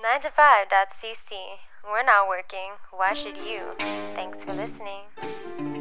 [0.00, 1.30] 9to5.cc.
[1.84, 2.72] We're not working.
[2.90, 3.60] Why should you?
[4.14, 5.71] Thanks for listening.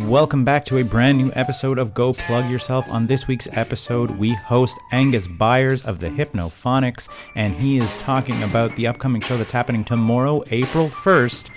[0.00, 2.90] Welcome back to a brand new episode of Go Plug Yourself.
[2.90, 8.42] On this week's episode, we host Angus Byers of the Hypnophonics, and he is talking
[8.42, 11.48] about the upcoming show that's happening tomorrow, April 1st,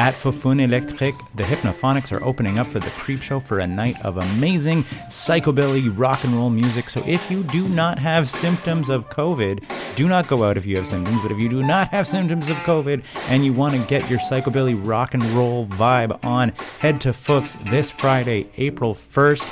[0.00, 1.14] at Foufounes Electric.
[1.36, 5.92] The Hypnophonics are opening up for the Creep Show for a night of amazing psychobilly
[5.96, 6.90] rock and roll music.
[6.90, 9.62] So if you do not have symptoms of COVID,
[9.94, 11.22] do not go out if you have symptoms.
[11.22, 14.18] But if you do not have symptoms of COVID and you want to get your
[14.18, 16.48] psychobilly rock and roll vibe on,
[16.80, 19.50] head to Foof's this Friday, April 1st.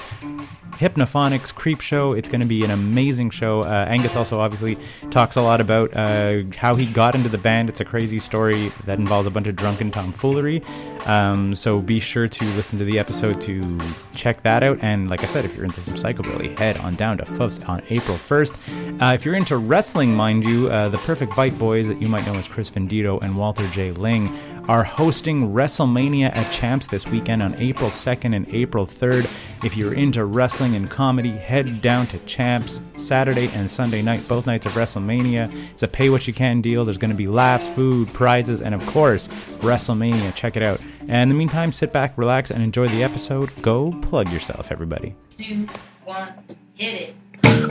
[0.72, 2.12] Hypnophonics Creep Show.
[2.12, 3.60] It's going to be an amazing show.
[3.60, 4.76] Uh, Angus also obviously
[5.10, 7.68] talks a lot about uh, how he got into the band.
[7.68, 10.62] It's a crazy story that involves a bunch of drunken tomfoolery.
[11.06, 13.78] Um, so be sure to listen to the episode to
[14.14, 14.78] check that out.
[14.80, 17.82] And like I said, if you're into some psychobilly, head on down to Foof's on
[17.90, 19.00] April 1st.
[19.00, 22.26] Uh, if you're into wrestling, mind you, uh, the Perfect Bite Boys that you might
[22.26, 23.92] know as Chris Vendito and Walter J.
[23.92, 24.28] Ling
[24.68, 29.28] are hosting WrestleMania at Champs this weekend on April 2nd and April 3rd.
[29.64, 34.46] If you're into wrestling and comedy, head down to Champs Saturday and Sunday night, both
[34.46, 35.54] nights of WrestleMania.
[35.72, 36.84] It's a pay what you can deal.
[36.84, 39.28] There's going to be laughs, food, prizes, and of course,
[39.60, 40.34] WrestleMania.
[40.34, 40.80] Check it out.
[41.02, 43.50] And in the meantime, sit back, relax, and enjoy the episode.
[43.62, 45.14] Go plug yourself, everybody.
[45.38, 45.66] Two,
[46.04, 46.32] one,
[46.74, 47.16] hit it.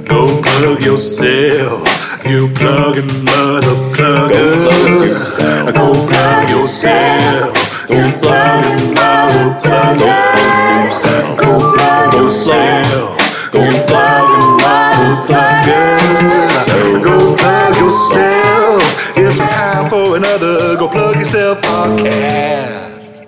[0.08, 1.88] Go plug yourself,
[2.26, 5.74] you plugging mother plugger.
[5.74, 11.38] Go plug yourself, you plugging mother plugger.
[11.38, 13.18] Go plug yourself,
[13.54, 17.04] you plugging mother plugger.
[17.04, 23.26] Go plug yourself, it's time for another Go Plug Yourself podcast.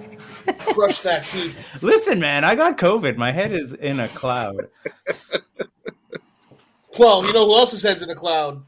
[0.73, 1.83] Crush that teeth.
[1.83, 3.15] Listen, man, I got COVID.
[3.15, 4.69] My head is in a cloud.
[6.99, 8.63] Well, you know who else's head's in a cloud?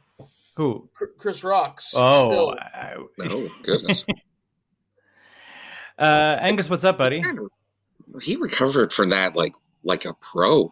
[0.56, 0.90] Who?
[1.18, 1.94] Chris Rocks.
[1.96, 2.50] Oh, Still.
[2.52, 2.96] I-
[3.28, 4.04] Oh goodness!
[6.00, 7.24] uh, Angus, what's up, buddy?
[8.22, 9.54] he recovered from that like
[9.84, 10.72] like a pro.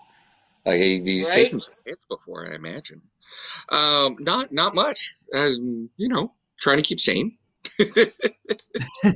[0.65, 1.35] Like he, he's Right?
[1.35, 3.01] taken some hits before, I imagine.
[3.69, 5.15] Um, not not much.
[5.35, 7.37] Um, you know, trying to keep sane.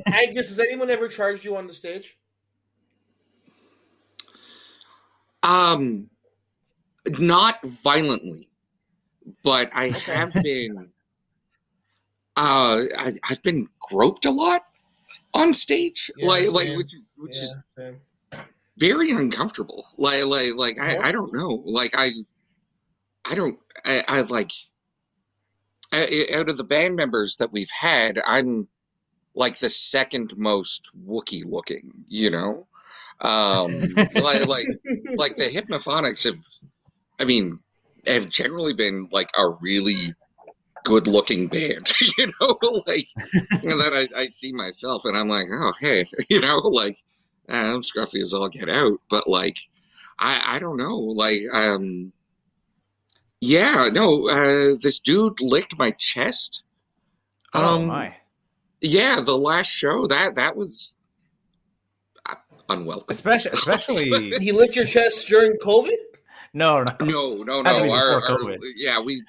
[0.08, 2.18] Angus, has anyone ever charged you on the stage?
[5.44, 6.10] Um,
[7.20, 8.50] not violently,
[9.44, 10.90] but I have been.
[12.36, 14.64] Uh, I, I've been groped a lot
[15.34, 17.98] on stage, Yeah, like like which is which yeah, is same.
[18.78, 19.86] very uncomfortable.
[19.98, 21.64] Like, like, like I, I don't know.
[21.66, 22.12] Like, I,
[23.26, 24.52] I don't, I, I like,
[25.92, 28.68] I, out of the band members that we've had, I'm
[29.34, 31.92] like the second most Wookie looking.
[32.08, 32.68] you know?
[33.22, 33.80] Um,
[34.16, 34.68] like, like,
[35.16, 36.38] like the Hypnophonics have,
[37.20, 37.60] I mean,
[38.06, 40.14] have generally been like a really
[40.84, 42.58] good looking band, you know?
[42.88, 43.08] Like,
[43.52, 46.98] and then I, I see myself and I'm like, oh, hey, you know, like,
[47.50, 49.58] uh, I'm scruffy as all get out, but like,
[50.20, 52.12] I I don't know, like, um,
[53.40, 56.64] yeah, no, uh, this dude licked my chest.
[57.54, 58.16] Oh Um, my!
[58.82, 60.96] Yeah, the last show that that was
[62.26, 62.36] uh,
[62.68, 63.06] unwelcome.
[63.10, 65.96] Especially, especially He licked your chest during COVID?
[66.54, 66.96] No, no.
[67.06, 67.92] No, no, no.
[67.92, 69.24] Our, our- yeah, we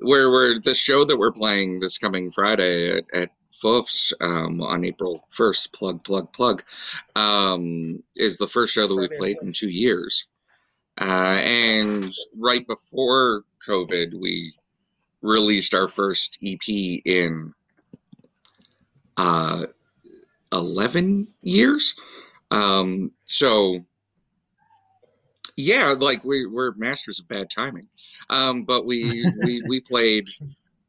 [0.00, 3.30] we're we're the show that we're playing this coming Friday at, at
[3.62, 5.72] Foof's um, on April first.
[5.72, 6.62] Plug, plug, plug.
[7.16, 10.26] Um, is the first show that we played in two years,
[11.00, 11.04] uh,
[11.44, 14.52] and right before COVID, we
[15.22, 17.52] released our first EP in
[19.16, 19.66] uh,
[20.52, 21.94] eleven years.
[22.50, 23.80] Um, so
[25.60, 27.86] yeah, like we we're masters of bad timing.
[28.28, 30.28] Um, but we we we played.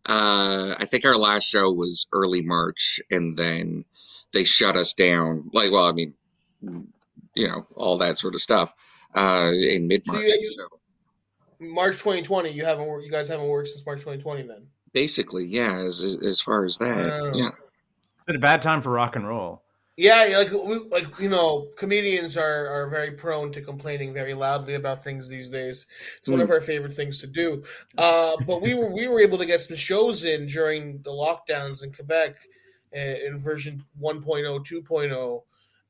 [0.07, 3.85] Uh, I think our last show was early March, and then
[4.33, 5.49] they shut us down.
[5.53, 6.13] Like, well, I mean,
[7.35, 8.73] you know, all that sort of stuff.
[9.15, 10.21] Uh, in mid March.
[10.23, 10.67] you- So
[11.59, 12.49] March 2020.
[12.51, 13.03] You haven't.
[13.03, 14.43] You guys haven't worked since March 2020.
[14.47, 14.67] Then.
[14.93, 15.77] basically, yeah.
[15.77, 17.49] As as far as that, yeah.
[18.15, 19.61] It's been a bad time for rock and roll.
[19.97, 24.33] Yeah, yeah, like we, like you know, comedians are are very prone to complaining very
[24.33, 25.85] loudly about things these days.
[26.17, 27.63] It's one of our favorite things to do.
[27.97, 31.83] Uh, but we were we were able to get some shows in during the lockdowns
[31.83, 32.35] in Quebec
[32.95, 35.43] uh, in version 1.0, 2.0.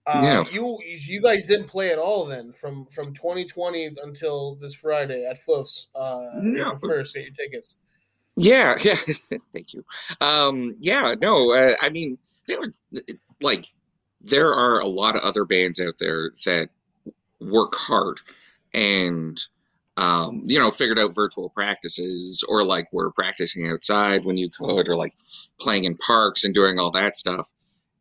[0.07, 0.44] Uh, Yeah.
[0.51, 5.39] You you guys didn't play at all then from from 2020 until this Friday at
[5.45, 5.88] Foof's.
[5.94, 6.75] Uh, No.
[6.80, 7.75] First, get your tickets.
[8.36, 8.98] Yeah, yeah.
[9.53, 9.86] Thank you.
[10.21, 12.18] Um, yeah, no, uh, I mean,
[12.48, 12.80] there was
[13.42, 13.71] like
[14.23, 16.69] there are a lot of other bands out there that
[17.39, 18.19] work hard
[18.73, 19.39] and
[19.97, 24.89] um, you know, figured out virtual practices or like we're practicing outside when you could,
[24.89, 25.13] or like
[25.59, 27.51] playing in parks and doing all that stuff.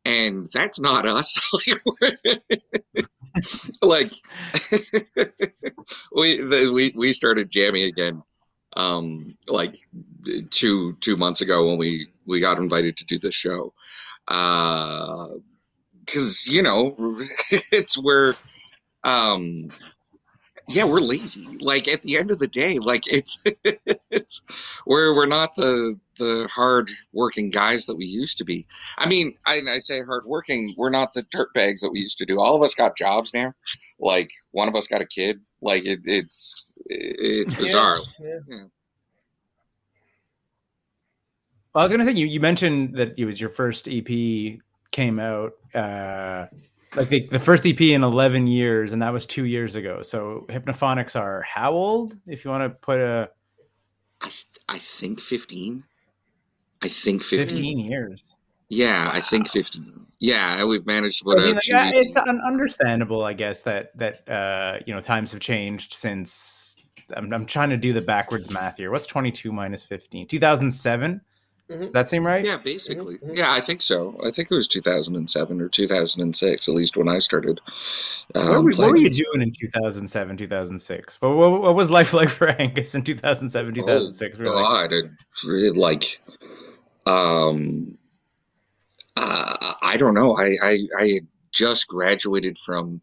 [0.05, 1.39] And that's not us.
[3.83, 4.13] like
[6.13, 8.23] we the, we we started jamming again
[8.77, 9.77] um like
[10.51, 13.75] two two months ago when we we got invited to do this show
[14.29, 15.27] uh
[16.05, 16.97] because you know
[17.73, 18.35] it's where
[19.05, 19.71] um
[20.69, 21.47] yeah we're lazy.
[21.61, 23.39] Like at the end of the day like it's
[24.11, 24.43] it's
[24.87, 28.67] we're we're not the the hard working guys that we used to be.
[28.99, 32.19] I mean I, I say hard working we're not the dirt bags that we used
[32.19, 32.41] to do.
[32.41, 33.53] All of us got jobs now.
[33.99, 35.41] Like one of us got a kid.
[35.61, 38.01] Like it, it's it's bizarre.
[38.21, 38.39] Yeah.
[38.49, 38.65] Yeah.
[41.75, 44.59] Well, I was gonna say you, you mentioned that it was your first EP
[44.91, 46.47] came out uh
[46.97, 50.03] like the, the first EP in 11 years and that was 2 years ago.
[50.03, 53.31] So Hypnophonics are how old if you want to put a
[54.21, 55.83] I, th- I think 15
[56.83, 58.23] i think 15, 15 years.
[58.69, 62.17] yeah i think 15 yeah we've managed to put I mean, out like, two it's
[62.17, 66.77] understandable, I guess, that that uh, you know times have changed since.
[67.17, 68.91] I'm, I'm trying to do the backwards math here.
[68.91, 70.29] What's 22 minus 15?
[70.29, 71.21] 2007.
[71.71, 72.45] Does that seem right?
[72.45, 73.19] Yeah, basically.
[73.19, 73.37] Mhm.
[73.37, 74.19] Yeah, I think so.
[74.27, 77.61] I think it was 2007 or 2006, at least when I started.
[78.35, 81.21] Um, What, were, what were you doing in 2007, 2006?
[81.21, 84.37] What, what, what was life like for Angus in 2007, 2006?
[84.37, 85.11] Oh, We were like, God, it,
[85.45, 86.21] it, like,
[87.07, 87.97] um,
[89.17, 90.37] uh, I don't know.
[90.37, 93.01] I, I I had just graduated from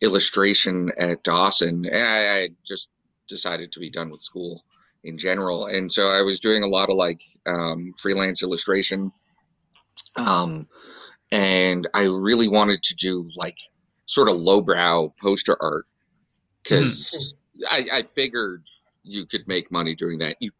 [0.00, 2.88] illustration at Dawson, and I, I just
[3.28, 4.64] decided to be done with school
[5.04, 9.12] in general, and so I was doing a lot of like um, freelance illustration,
[10.16, 10.68] um,
[11.30, 13.58] and I really wanted to do like
[14.06, 15.86] sort of lowbrow poster art
[16.62, 17.34] because
[17.68, 18.64] I, I figured
[19.02, 20.36] you could make money doing that.
[20.40, 20.50] You,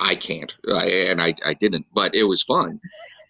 [0.00, 2.80] I can't, I, and I, I didn't, but it was fun.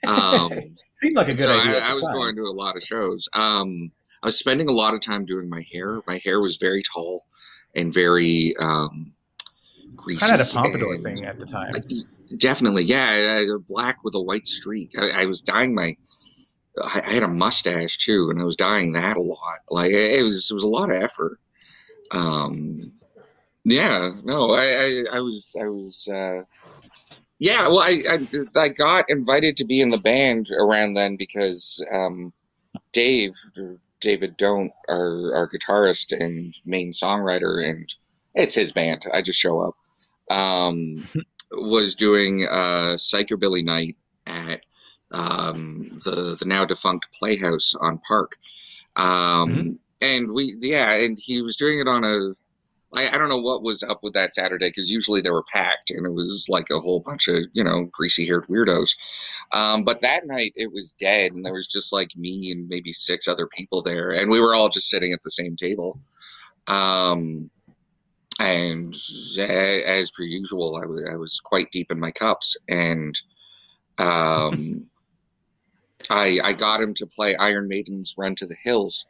[0.06, 0.50] Um,
[1.00, 1.80] seemed like a good so idea.
[1.80, 2.14] I, I was time.
[2.14, 3.28] going to a lot of shows.
[3.34, 3.90] Um,
[4.22, 6.00] I was spending a lot of time doing my hair.
[6.06, 7.22] My hair was very tall
[7.74, 9.12] and very um,
[10.02, 10.26] greasy.
[10.26, 11.75] kind of a pompadour and- thing at the time.
[12.38, 13.44] Definitely, yeah.
[13.69, 14.93] Black with a white streak.
[14.99, 15.96] I, I was dyeing my.
[16.82, 19.58] I, I had a mustache too, and I was dyeing that a lot.
[19.70, 21.38] Like it was, it was a lot of effort.
[22.10, 22.93] Um,
[23.64, 26.08] yeah, no, I, I, I was, I was.
[26.08, 26.43] Uh,
[27.38, 28.26] yeah, well, I, I,
[28.56, 32.32] I got invited to be in the band around then because um,
[32.93, 33.32] Dave,
[34.00, 37.93] David Don't, our our guitarist and main songwriter, and
[38.34, 39.05] it's his band.
[39.12, 39.75] I just show up.
[40.32, 41.06] Um,
[41.52, 43.96] was doing a psychobilly night
[44.26, 44.62] at
[45.11, 48.38] um, the the now defunct Playhouse on Park,
[48.96, 52.34] um, and we yeah, and he was doing it on a.
[52.94, 55.90] I, I don't know what was up with that Saturday because usually they were packed
[55.90, 58.90] and it was like a whole bunch of you know greasy haired weirdos,
[59.52, 62.93] um, but that night it was dead and there was just like me and maybe
[62.93, 65.99] six other people there and we were all just sitting at the same table.
[66.67, 67.50] Um,
[68.40, 68.94] and
[69.38, 73.19] as per usual, I was I was quite deep in my cups, and
[73.99, 74.87] um,
[76.11, 79.06] I I got him to play Iron Maiden's "Run to the Hills,"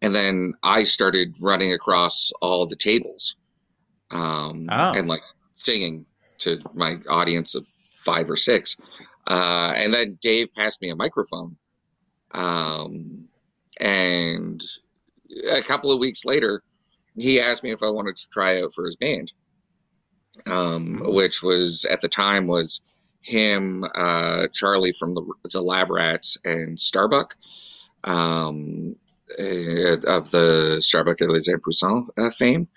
[0.00, 3.36] and then I started running across all the tables,
[4.10, 4.92] um, Oh.
[4.92, 5.22] and like
[5.54, 6.06] singing
[6.38, 7.66] to my audience of
[8.04, 8.76] five or six,
[9.28, 11.56] uh, and then Dave passed me a microphone,
[12.32, 13.28] um,
[13.80, 14.62] and
[15.50, 16.62] a couple of weeks later
[17.16, 19.32] he asked me if I wanted to try out for his band,
[20.46, 22.82] um, which was at the time was
[23.22, 27.36] him, uh, Charlie from the the Lab Rats, and Starbuck
[28.04, 28.96] um,
[29.38, 32.68] uh, of the Starbuck et les Impuissants uh, fame.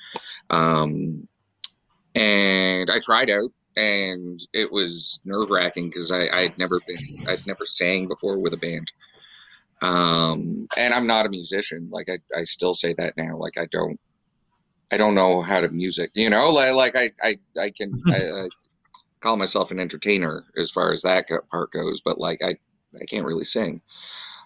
[0.50, 1.28] Um,
[2.14, 7.48] and I tried out, and it was nerve wracking because I I'd never been I'd
[7.48, 8.92] never sang before with a band.
[9.82, 11.90] Um, and I'm not a musician.
[11.92, 13.38] Like I, I still say that now.
[13.38, 14.00] Like I don't
[14.92, 18.46] I don't know how to music, you know, like, like I, I, I can, I,
[18.46, 18.50] I
[19.20, 22.56] call myself an entertainer as far as that part goes, but like, I,
[23.00, 23.82] I can't really sing.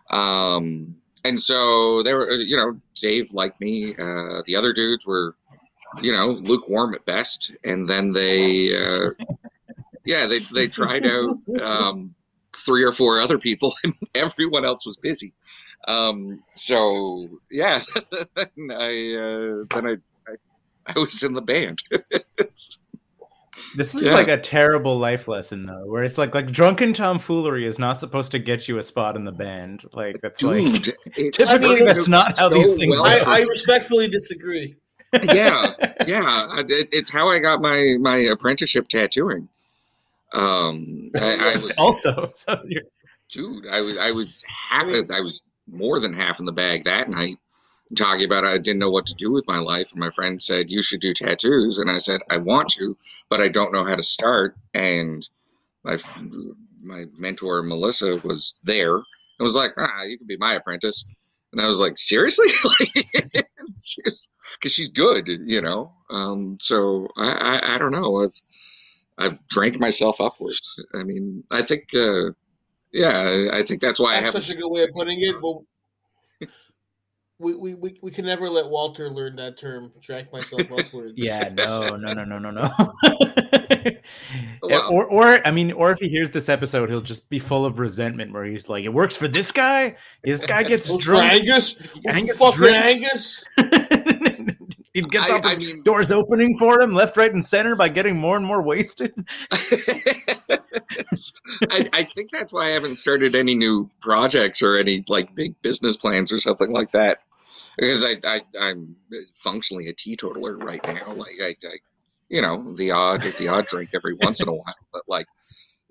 [0.10, 5.36] Um, and so there were, you know, Dave liked me, uh, the other dudes were,
[6.01, 7.51] you know, lukewarm at best.
[7.63, 9.12] And then they, uh,
[10.05, 12.15] yeah, they, they tried out, um,
[12.55, 15.34] three or four other people and everyone else was busy.
[15.88, 18.43] Um, so yeah, I,
[19.15, 19.96] uh, then I,
[20.89, 21.81] I, I was in the band.
[23.75, 24.13] This is Yeah.
[24.13, 28.31] like a terrible life lesson though, where it's like like drunken tomfoolery is not supposed
[28.31, 29.84] to get you a spot in the band.
[29.93, 33.05] Like that's like Dude, it- typically I mean, that's not how so these things well
[33.05, 33.27] I, work.
[33.27, 34.75] I respectfully disagree.
[35.24, 35.74] yeah,
[36.08, 36.53] yeah.
[36.60, 39.48] It, it's how I got my my apprenticeship tattooing.
[40.34, 42.62] Um, I, I was also, so
[43.31, 47.10] dude, I was I was half I was more than half in the bag that
[47.10, 47.38] night.
[47.96, 50.69] Talking about I didn't know what to do with my life, and my friend said
[50.69, 52.96] you should do tattoos, and I said I want to,
[53.29, 54.55] but I don't know how to start.
[54.74, 55.27] And
[55.84, 55.98] my
[56.84, 59.03] my mentor Melissa was there and
[59.39, 61.03] was like, ah, you can be my apprentice.
[61.51, 62.48] And I was like, seriously,
[63.34, 64.27] because
[64.67, 65.91] she's good, you know.
[66.12, 68.24] Um, so I, I I don't know.
[68.24, 68.41] I've
[69.17, 70.79] I've drank myself upwards.
[70.93, 71.89] I mean, I think.
[71.93, 72.31] Uh,
[72.91, 74.41] yeah, I think that's why I haven't.
[74.41, 75.36] such a good way of putting it.
[75.41, 75.60] But
[77.39, 79.91] we, we, we, we can never let Walter learn that term.
[80.01, 81.13] Drag myself upwards.
[81.15, 82.69] yeah, no, no, no, no, no, no.
[84.62, 87.39] Oh, well- or, or, I mean, or if he hears this episode, he'll just be
[87.39, 89.96] full of resentment, where he's like, "It works for this guy.
[90.24, 91.31] This guy gets Well, drunk.
[91.31, 92.65] Angus, Angus fucking.
[92.75, 93.43] Angus.
[94.93, 97.88] he gets I- up, I mean- doors opening for him, left, right, and center by
[97.88, 99.13] getting more and more wasted.
[101.72, 105.60] I, I think that's why I haven't started any new projects or any like big
[105.62, 107.19] business plans or something like that.
[107.80, 108.96] Because I, I I'm
[109.44, 111.14] functionally a teetotaler right now.
[111.14, 111.78] Like I, I
[112.30, 115.28] you know, the odd the odd drink every once in a while, but like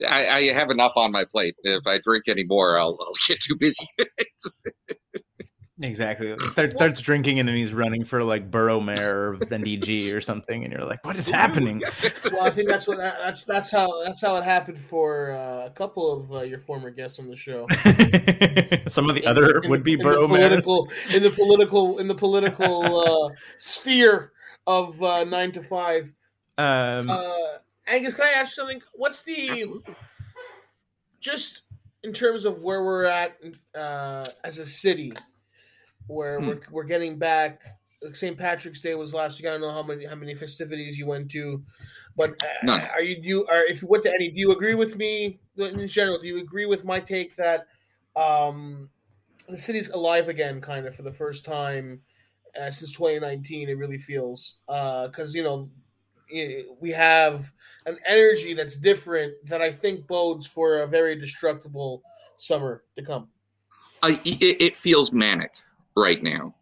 [0.07, 1.57] I, I have enough on my plate.
[1.64, 3.87] If I drink any more, I'll, I'll get too busy.
[5.80, 6.37] Exactly.
[6.49, 10.64] Start, starts drinking and then he's running for like borough mayor of NDG or something,
[10.64, 11.82] and you're like, "What is happening?"
[12.32, 15.70] Well, I think that's what that's that's how that's how it happened for uh, a
[15.75, 17.66] couple of uh, your former guests on the show.
[18.88, 20.49] Some of the other would be in the borough mayors.
[20.49, 24.32] political in the political in the political uh, sphere
[24.66, 26.12] of uh, nine to five.
[26.58, 28.82] Um, Uh, Angus, can I ask something?
[28.94, 29.80] What's the
[31.20, 31.62] just
[32.02, 33.37] in terms of where we're at
[33.75, 35.12] uh, as a city,
[36.08, 36.48] where Hmm.
[36.48, 37.62] we're, we're getting back?
[38.12, 38.38] St.
[38.38, 39.48] Patrick's Day was last week.
[39.48, 41.64] I don't know how many how many festivities you went to,
[42.16, 42.80] but uh, None.
[42.82, 44.30] are you do you, are if you went to any?
[44.30, 46.20] Do you agree with me in general?
[46.20, 47.66] Do you agree with my take that
[48.14, 48.88] um,
[49.48, 52.00] the city's alive again, kind of for the first time
[52.60, 53.68] uh, since 2019?
[53.68, 55.68] It really feels because you know
[56.80, 57.50] we have
[57.86, 62.02] an energy that's different that I think bodes for a very destructible
[62.36, 63.28] summer to come.
[64.04, 65.50] I, it, it feels manic
[65.98, 66.54] right now.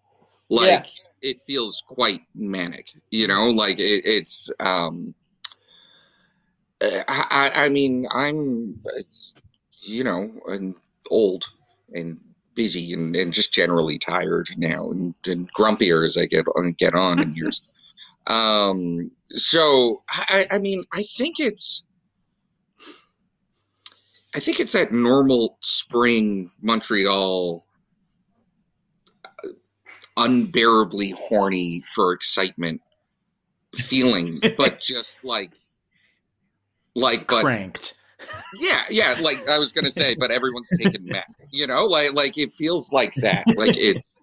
[0.48, 0.88] Like
[1.22, 3.48] it feels quite manic, you know.
[3.48, 4.50] Like it, it's.
[4.60, 5.14] um
[6.80, 9.02] I, I mean, I'm, uh,
[9.80, 10.74] you know, and
[11.10, 11.44] old
[11.94, 12.20] and
[12.54, 16.94] busy and, and just generally tired now and, and grumpier as I get on get
[16.94, 17.62] on in years.
[18.28, 21.84] Um, so I, I mean, I think it's.
[24.34, 27.65] I think it's that normal spring Montreal uh,
[30.16, 32.80] unbearably horny for excitement
[33.74, 35.52] feeling, but just like
[36.94, 37.94] like but cranked.
[38.58, 41.24] yeah, yeah, like I was gonna say, but everyone's taking meth.
[41.50, 43.44] You know, like like it feels like that.
[43.56, 44.20] Like it's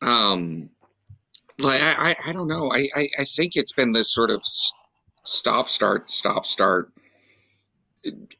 [0.00, 0.70] um
[1.58, 2.72] like I, I, I don't know.
[2.72, 4.42] I, I, I think it's been this sort of
[5.24, 6.90] stop start stop start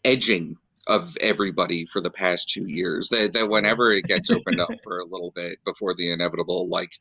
[0.05, 3.09] edging of everybody for the past two years.
[3.09, 6.93] That that whenever it gets opened up for a little bit before the inevitable like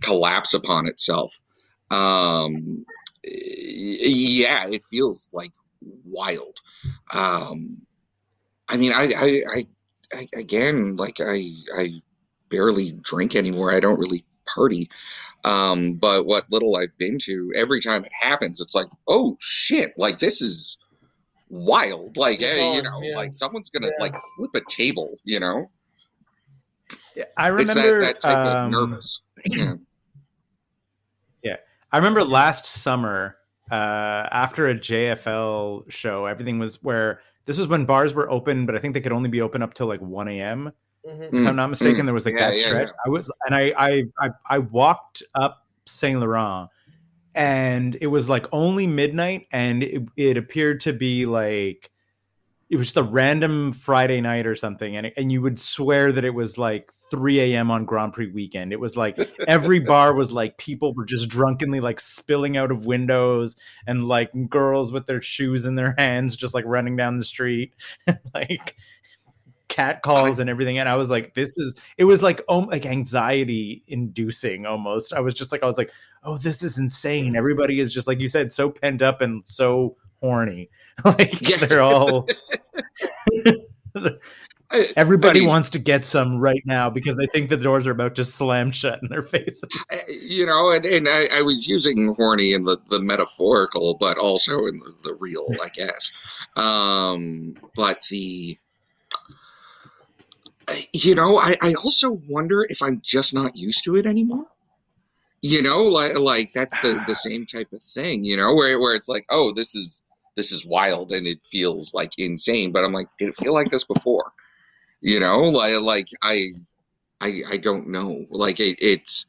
[0.00, 1.34] collapse upon itself,
[1.90, 2.84] um,
[3.24, 5.52] yeah, it feels like
[6.04, 6.58] wild.
[7.12, 7.78] Um,
[8.68, 9.66] I mean, I, I, I,
[10.12, 12.02] I again, like I, I
[12.48, 13.72] barely drink anymore.
[13.72, 14.90] I don't really party.
[15.44, 19.92] Um, but what little I've been to, every time it happens, it's like, oh shit,
[19.98, 20.78] like this is
[21.48, 22.16] wild.
[22.16, 23.16] Like, It's eh, you know, yeah.
[23.16, 24.02] like someone's gonna Yeah.
[24.04, 25.66] like flip a table, you know?
[27.36, 29.20] I It's remember that, that type um, of nervous.
[31.42, 31.56] Yeah.
[31.92, 33.36] I remember last summer
[33.70, 38.74] uh, after a JFL show, everything was where this was when bars were open, but
[38.74, 40.72] I think they could only be open up till like 1 a.m.
[41.06, 41.28] Mhm.
[41.28, 42.88] If I'm not mistaken, there was like Yeah, that yeah, stretch.
[43.04, 46.68] I was, and I, I, I, I walked up Saint Laurent,
[47.34, 51.90] and it was like only midnight, and it, it appeared to be like
[52.70, 56.12] it was just a random Friday night or something, and it, and you would swear
[56.12, 57.70] that it was like 3 a.m.
[57.70, 58.72] on Grand Prix weekend.
[58.72, 62.86] It was like every bar was like people were just drunkenly like spilling out of
[62.86, 67.24] windows, and like girls with their shoes in their hands just like running down the
[67.24, 67.74] street,
[68.34, 68.76] like
[69.74, 72.86] cat calls and everything and i was like this is it was like oh like
[72.86, 75.12] anxiety inducing almost.
[75.12, 75.90] I was just like i was like
[76.22, 77.34] oh this is insane.
[77.34, 80.70] Everybody is just like you said so pent up and so horny.
[81.04, 82.28] Like they're all
[84.96, 87.92] Everybody I mean, wants to get some right now because they think the doors are
[87.92, 89.68] about to slam shut in their faces.
[90.08, 94.66] you know, and, and I, I was using horny in the, the metaphorical, but also
[94.66, 96.12] in the, the real, I guess.
[96.56, 98.58] Um, but the,
[100.92, 104.46] you know, I, I also wonder if I'm just not used to it anymore.
[105.42, 108.24] You know, like like that's the the same type of thing.
[108.24, 110.02] You know, where where it's like, oh, this is
[110.36, 113.70] this is wild and it feels like insane, but I'm like, did it feel like
[113.70, 114.32] this before?
[115.00, 116.52] You know, like like I
[117.20, 118.26] I I don't know.
[118.30, 119.26] Like it, it's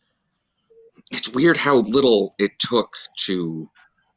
[1.12, 3.70] it's weird how little it took to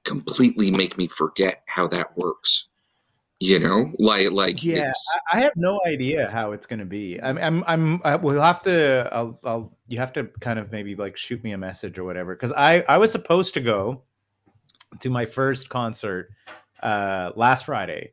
[0.05, 2.68] completely make me forget how that works.
[3.41, 6.85] You know, like like Yeah, it's I, I have no idea how it's going to
[6.85, 7.21] be.
[7.23, 8.01] I'm, I'm, I'm.
[8.05, 9.09] I, we'll have to.
[9.13, 9.79] I'll, I'll.
[9.87, 12.81] You have to kind of maybe like shoot me a message or whatever because I,
[12.89, 14.03] I was supposed to go
[15.01, 16.31] to my first concert
[16.83, 18.13] uh last Friday.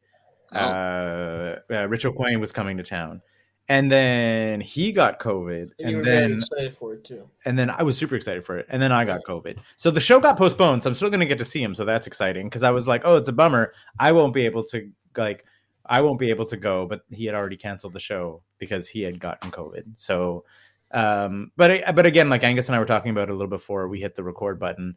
[0.52, 0.60] Oh.
[0.60, 3.22] Uh, uh, Rich Aucoin was coming to town,
[3.68, 7.28] and then he got COVID, And, you were and very then excited for it too.
[7.46, 9.58] and then I was super excited for it, and then I got COVID.
[9.76, 10.84] So the show got postponed.
[10.84, 11.74] So I'm still gonna get to see him.
[11.74, 13.74] So that's exciting because I was like, oh, it's a bummer.
[14.00, 15.46] I won't be able to like,
[15.86, 16.86] I won't be able to go.
[16.86, 19.84] But he had already canceled the show because he had gotten COVID.
[19.96, 20.46] So,
[20.92, 23.88] um, but but again, like Angus and I were talking about it a little before
[23.88, 24.96] we hit the record button.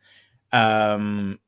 [0.53, 1.39] Um,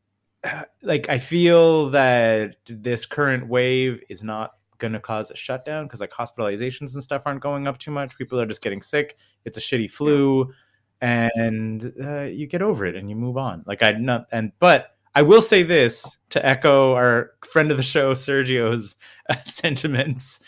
[0.83, 6.01] like I feel that this current wave is not going to cause a shutdown because
[6.01, 8.17] like hospitalizations and stuff aren't going up too much.
[8.17, 9.17] People are just getting sick.
[9.45, 10.53] It's a shitty flu,
[11.01, 13.63] and uh, you get over it and you move on.
[13.67, 17.83] Like I not and but I will say this to echo our friend of the
[17.83, 18.95] show Sergio's
[19.29, 20.39] uh, sentiments.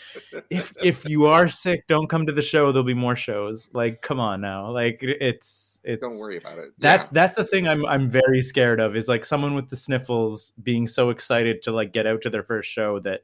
[0.49, 2.71] If if you are sick, don't come to the show.
[2.71, 3.69] There'll be more shows.
[3.73, 4.71] Like come on now.
[4.71, 6.69] Like it's it's don't worry about it.
[6.77, 7.09] that's Yeah.
[7.11, 10.87] that's the thing I'm I'm very scared of is like someone with the sniffles being
[10.87, 13.23] so excited to like get out to their first show that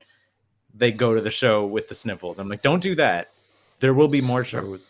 [0.74, 2.40] they go to the show with the sniffles.
[2.40, 3.30] I'm like, don't do that.
[3.80, 4.86] There will be more shows.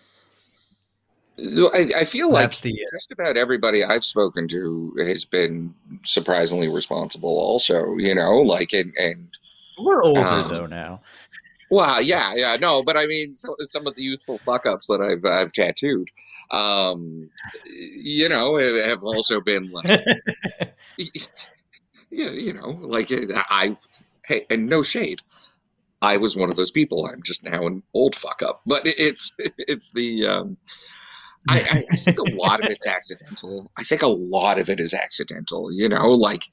[1.74, 7.30] I, I feel like the just about everybody I've spoken to has been surprisingly responsible.
[7.30, 9.30] Also, you know, like and and
[9.78, 11.02] we're older Um, though now.
[11.70, 15.02] well, yeah, yeah, no, but I mean, so, some of the youthful fuck ups that
[15.02, 16.10] I've I've tattooed,
[16.52, 17.30] um,
[17.66, 19.86] you know, have also been like,
[20.98, 23.78] yeah, you know, like I,
[24.26, 25.22] hey, and no shade.
[26.02, 27.06] I was one of those people.
[27.06, 30.58] I'm just now an old fuck up, but it's it's the um,
[31.48, 33.72] I, I I think a lot of it's accidental.
[33.78, 35.72] I think a lot of it is accidental.
[35.72, 36.44] You know, like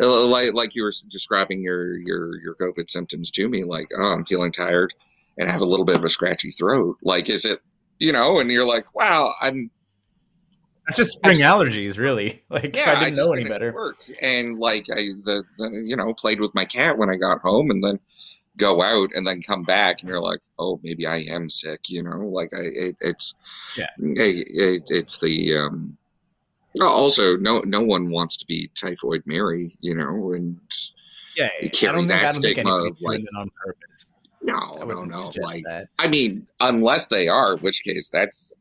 [0.00, 3.64] uh, like like you were describing your your your COVID symptoms to me.
[3.64, 4.94] Like, oh, I'm feeling tired
[5.38, 6.98] and I have a little bit of a scratchy throat.
[7.02, 7.60] Like, is it
[7.98, 8.38] you know?
[8.40, 9.70] And you're like, wow, I'm
[10.86, 12.42] That's just spring allergies, really.
[12.50, 13.72] Like yeah, I didn't just know any better.
[13.72, 14.00] Work.
[14.20, 17.70] And like I the, the you know played with my cat when I got home,
[17.70, 18.00] and then
[18.58, 21.88] go out and then come back, and you're like, oh, maybe I am sick.
[21.88, 23.34] You know, like I it, it's
[23.76, 23.88] Yeah.
[23.98, 25.96] It, it's the um.
[26.80, 30.58] Also, no no one wants to be typhoid Mary, you know, and
[31.36, 34.14] Yeah, You I carry don't that think stigma of, like- on purpose.
[34.42, 35.32] no, I no, no.
[35.40, 35.88] Like, that.
[35.98, 38.52] I mean, unless they are, in which case that's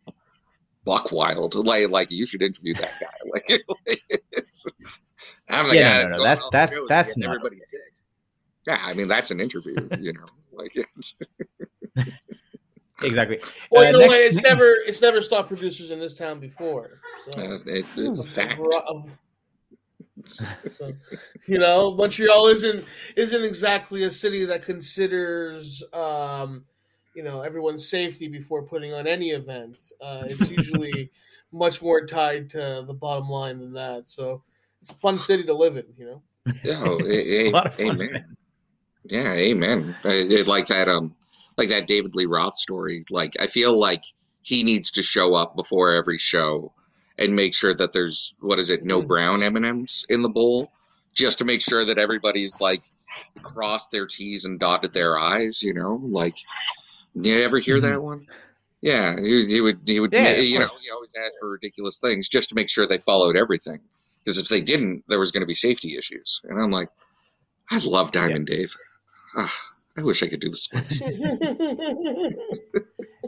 [0.85, 1.53] buck wild.
[1.53, 3.07] Like, like you should interview that guy.
[3.33, 3.61] Like,
[5.49, 7.27] I'm the Yeah, guy no, no, that's no, that's- on all the that's- that's not
[7.35, 7.79] everybody sick.
[8.67, 9.75] Yeah, I mean that's an interview.
[9.99, 11.17] You know, like it's
[13.03, 13.39] Exactly.
[13.71, 14.21] Well, Uh, you know next- what?
[14.21, 16.99] It's never it's never stopped producers in this town before.
[17.31, 17.41] So.
[17.41, 18.59] uh, it's a fact.
[20.25, 20.91] So,
[21.47, 26.65] you know, Montreal isn't isn't exactly a city that considers um,
[27.15, 29.77] you know everyone's safety before putting on any event.
[30.01, 31.11] Uh, it's usually
[31.51, 34.09] much more tied to the bottom line than that.
[34.09, 34.43] So
[34.81, 35.85] it's a fun city to live in.
[35.97, 36.23] You know.
[36.65, 38.01] Oh, a- a a- lot of fun.
[38.01, 38.35] amen.
[39.09, 39.95] Yeah, amen.
[40.03, 40.87] I, I like that.
[40.89, 41.15] Um,
[41.57, 43.03] like that David Lee Roth story.
[43.09, 44.03] Like I feel like
[44.41, 46.73] he needs to show up before every show
[47.17, 49.07] and make sure that there's what is it, no Mhm.
[49.07, 50.71] brown M and M's in the bowl,
[51.13, 52.81] just to make sure that everybody's like
[53.41, 55.61] crossed their T's and dotted their I's.
[55.63, 56.35] You know, like
[57.15, 58.27] you ever hear that one?
[58.81, 59.79] Yeah, he, he would.
[59.85, 60.11] He would.
[60.11, 60.25] Mm-hmm.
[60.25, 63.35] Yeah, you know, he always asked for ridiculous things just to make sure they followed
[63.35, 63.79] everything.
[64.23, 66.41] Because if they didn't, there was going to be safety issues.
[66.43, 66.89] And I'm like,
[67.71, 68.75] I love Diamond Dave.
[69.35, 69.53] Ah,
[69.97, 71.01] I wish I could do the splits.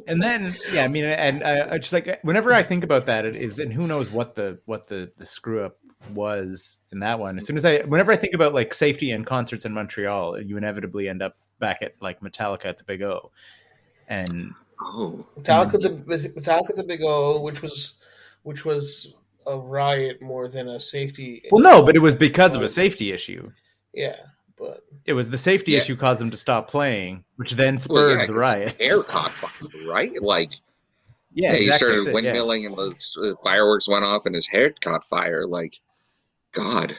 [0.07, 3.25] and then yeah i mean and I, I just like whenever i think about that
[3.25, 5.77] it is and who knows what the what the the screw up
[6.13, 9.25] was in that one as soon as i whenever i think about like safety and
[9.25, 13.31] concerts in montreal you inevitably end up back at like metallica at the big o
[14.07, 17.95] and Oh, Metallica the Metallica the Big O, which was
[18.43, 19.13] which was
[19.45, 21.41] a riot more than a safety.
[21.51, 23.51] well no but it was because of a safety issue
[23.93, 24.15] Yeah,
[24.59, 25.79] but It was the safety Yeah.
[25.79, 28.75] issue caused them to stop playing, which then Well, spurred yeah, the 'cause riot.
[28.79, 30.21] Air caught fire, right?
[30.21, 30.51] Like,
[31.33, 32.33] Yeah, yeah, he started that's yeah.
[32.33, 35.45] windmilling and the uh, fireworks went off and his hair caught fire.
[35.47, 35.75] Like,
[36.51, 36.95] God.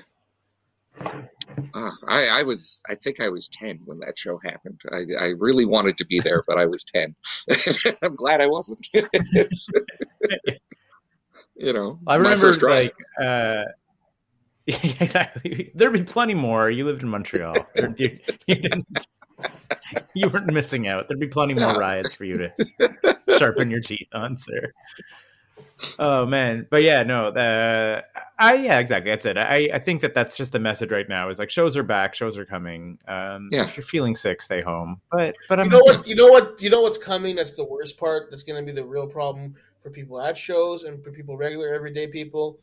[1.73, 4.81] Ah, I, I was, I think I was 10 when that show happened.
[4.91, 7.15] I, I really wanted to be there, but I was 10.
[8.03, 8.87] I'm glad I wasn't.
[11.57, 12.95] You know, I my remember first riot.
[13.19, 13.65] like uh
[14.83, 15.71] yeah, exactly.
[15.75, 16.71] There'd be plenty more.
[16.71, 17.55] You lived in Montreal.
[17.97, 18.85] You, you,
[20.15, 21.09] you weren't missing out.
[21.09, 24.73] There'd be plenty more riots for you to sharpen your teeth on, sir.
[25.99, 28.05] Oh man, but yeah, no, the
[28.39, 29.11] I yeah, exactly.
[29.11, 29.39] That's it.
[29.39, 31.29] I I think that that's just the message right now.
[31.31, 32.99] Is like shows are back, shows are coming.
[33.09, 33.65] Um, Yeah.
[33.65, 35.01] if you're feeling sick, stay home.
[35.11, 36.07] But but I'm you know what?
[36.07, 36.61] You know what?
[36.61, 37.37] You know what's coming?
[37.37, 38.29] That's the worst part.
[38.31, 41.73] That's going to be the real problem for people at shows and for people regular
[41.73, 42.59] everyday people.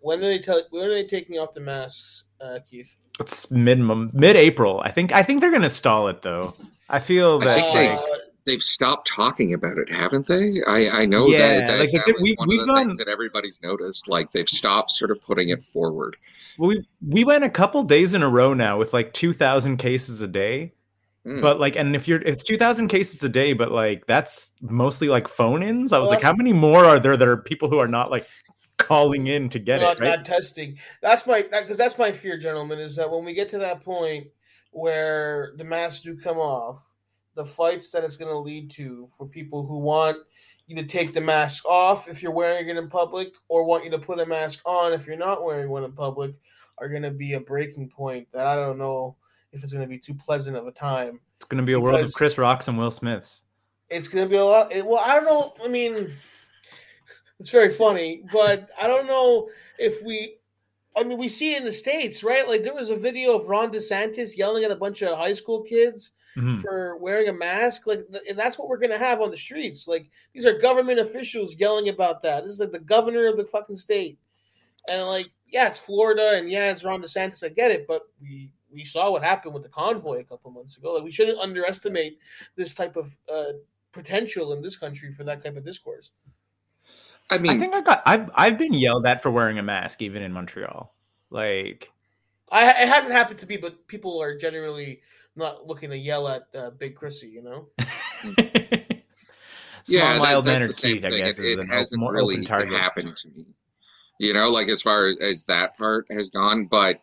[0.00, 0.62] When are they tell?
[0.70, 2.96] When are they taking off the masks, uh, Keith?
[3.20, 4.80] It's mid mid April.
[4.84, 6.54] I think I think they're gonna stall it though.
[6.88, 8.00] I feel I that think they- like,
[8.46, 10.62] They've stopped talking about it, haven't they?
[10.66, 12.86] I, I know Yeah, that, that, like, that they- we- one we've of the gone-
[12.86, 14.08] things that everybody's noticed.
[14.08, 16.16] Like they've stopped sort of putting it forward.
[16.56, 19.76] Well, we we went a couple days in a row now with like two thousand
[19.76, 20.72] cases a day.
[21.26, 21.42] Hmm.
[21.42, 25.08] But like, and if you're it's two thousand cases a day, but like that's mostly
[25.08, 25.92] like phone-ins.
[25.92, 28.10] I was Well, like, how many more are there that are people who are not
[28.10, 28.26] like
[28.88, 30.00] calling in to get not, it?
[30.00, 30.16] Right?
[30.16, 30.78] not testing.
[31.02, 34.28] That's my because that's my fear, gentlemen, is that when we get to that point
[34.70, 36.94] where the masks do come off,
[37.34, 40.16] the fights that it's going to lead to for people who want
[40.66, 43.90] you to take the mask off if you're wearing it in public, or want you
[43.90, 46.34] to put a mask on if you're not wearing one in public,
[46.78, 49.16] are going to be a breaking point that I don't know
[49.52, 51.20] if it's going to be too pleasant of a time.
[51.36, 53.44] It's gonna be a world of Chris Rocks and Will Smiths.
[53.88, 54.72] It's going to be a lot.
[54.72, 55.54] it- Well, I don't know.
[55.64, 56.12] I mean,
[57.38, 59.48] it's very funny, but I don't know
[59.78, 60.36] if we.
[60.96, 62.48] I mean, we see it in the states, right?
[62.48, 65.62] Like there was a video of Ron DeSantis yelling at a bunch of high school
[65.62, 66.60] kids Mhm.
[66.60, 67.86] for wearing a mask.
[67.86, 69.86] Like, and that's what we're going to have on the streets.
[69.86, 72.42] Like these are government officials yelling about that.
[72.44, 74.18] This is like the governor of the fucking state,
[74.88, 77.44] and like, yeah, it's Florida, and yeah, it's Ron DeSantis.
[77.44, 80.76] I get it, but we we saw what happened with the convoy a couple months
[80.76, 80.92] ago.
[80.94, 82.18] Like, we shouldn't underestimate
[82.56, 83.52] this type of uh,
[83.92, 86.10] potential in this country for that type of discourse.
[87.30, 90.02] I mean, I think I got I've I've been yelled at for wearing a mask
[90.02, 90.94] even in Montreal.
[91.30, 91.90] Like
[92.50, 95.02] I, it hasn't happened to me, but people are generally
[95.36, 97.28] not looking to yell at uh, Big Chrissy.
[97.28, 97.68] You know,
[98.38, 98.64] yeah,
[99.84, 102.14] Small, that- mild that's mannered the same Keith, I guess, It, is it hasn't more
[102.14, 103.46] really open happened to me.
[104.18, 107.00] You know, like as far as that part has gone, but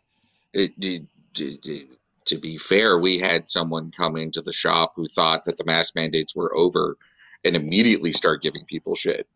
[0.54, 1.88] it, to, to,
[2.26, 5.96] to be fair, we had someone come into the shop who thought that the mask
[5.96, 6.98] mandates were over
[7.46, 9.30] and immediately start giving people shit.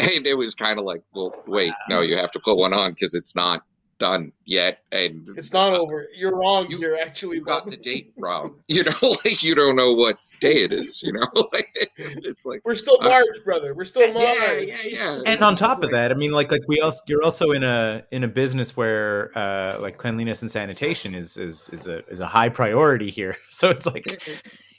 [0.00, 2.90] And it was kind of like, well, wait, no, you have to put one on
[2.92, 3.62] because it's not
[4.00, 4.80] done yet.
[4.90, 6.08] And it's not over.
[6.16, 6.68] You're wrong.
[6.68, 8.56] You- You, are actually you got the date wrong.
[8.66, 8.92] You know,
[9.24, 11.00] like you don't know what day it is.
[11.00, 13.72] You know, like it's like We're still Uh, March, brother.
[13.72, 14.24] We're still March.
[14.26, 15.20] yeah, yeah, yeah.
[15.26, 17.52] and on It's top like- of that, I mean, like like we also you're also
[17.52, 22.04] in a in a business where uh like cleanliness and sanitation is is is a
[22.08, 23.36] is a high priority here.
[23.50, 24.06] So it's like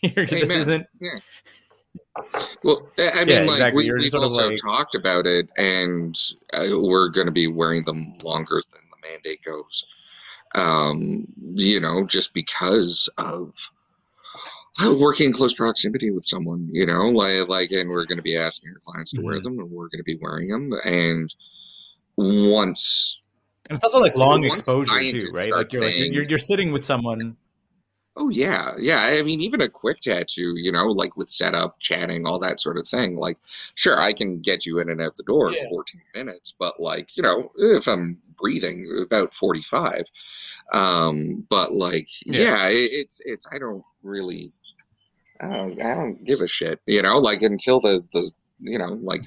[0.02, 0.60] you're, this Amen.
[0.60, 0.86] isn't
[2.64, 3.84] Well, I mean, Yeah, like exactly.
[3.84, 6.16] we, You're we've also like- talked about it, and
[6.54, 9.86] uh, we're going to be wearing them longer than the mandate goes.
[10.56, 13.54] Um, you know, just because of
[14.98, 18.38] working in close proximity with someone, you know, like like, and we're going to be
[18.38, 19.44] asking our clients to wear Mhm.
[19.44, 21.34] them, and we're going to be wearing them, and
[22.16, 23.20] once
[23.70, 25.52] and it's also like long exposure too, right?
[25.52, 27.36] Like you're, like saying- you're you're sitting with someone
[28.18, 29.02] Oh yeah, yeah.
[29.02, 32.78] I mean, even a quick tattoo, you know, like with setup, chatting, all that sort
[32.78, 33.16] of thing.
[33.18, 33.38] Like,
[33.76, 35.64] sure, I can get you in and out the door Yeah.
[35.64, 40.04] in 14 minutes, but like, you know, if I'm breathing, about 45.
[40.72, 42.40] Um, but like, Yeah.
[42.40, 43.48] yeah, it, it's it's.
[43.52, 44.52] I don't really,
[45.42, 47.20] I don't, I don't give a shit, you know.
[47.20, 49.24] Like until the the, you know, like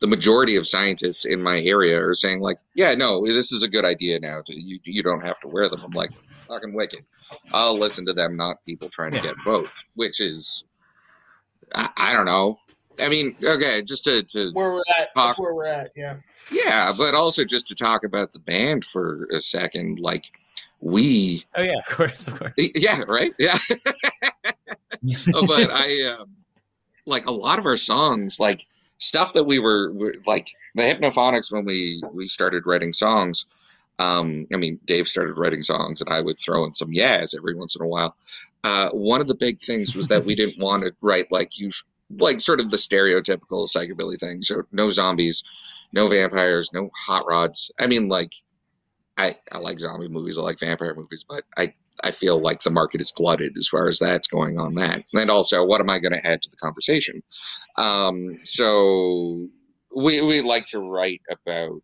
[0.00, 3.68] the majority of scientists in my area are saying like, yeah, no, this is a
[3.68, 4.40] good idea now.
[4.44, 5.80] To, you you don't have to wear them.
[5.84, 6.12] I'm like,
[6.48, 7.04] fucking wicked.
[7.52, 9.22] I'll listen to them, not people trying to Yeah.
[9.24, 10.64] get votes, which is,
[11.74, 12.58] I, I don't know.
[13.00, 15.12] I mean, okay, just to, to Where we're at.
[15.14, 15.30] Talk.
[15.30, 15.90] That's where we're at.
[15.96, 16.16] Yeah.
[16.52, 20.26] yeah, but also just to talk about the band for a second, like
[20.80, 22.52] we, Oh yeah, of course, of course.
[22.56, 23.58] yeah, right, yeah.
[25.34, 26.30] Oh, but I um,
[27.04, 28.64] like a lot of our songs, like
[28.98, 33.46] stuff that we were, were like the Hypnophonics when we we started writing songs.
[33.98, 37.54] Um, I mean, Dave started writing songs, and I would throw in some yas every
[37.54, 38.16] once in a while.
[38.64, 41.70] Uh, one of the big things was that we didn't want to write like you,
[42.18, 44.42] like sort of the stereotypical psychobilly thing.
[44.42, 45.44] So no zombies,
[45.92, 47.70] no vampires, no hot rods.
[47.78, 48.32] I mean, like
[49.16, 52.70] I, I like zombie movies, I like vampire movies, but I, I feel like the
[52.70, 55.02] market is glutted as far as that's going on that.
[55.12, 57.22] And also, what am I going to add to the conversation?
[57.76, 59.48] Um, so
[59.94, 61.80] we, we like to write about,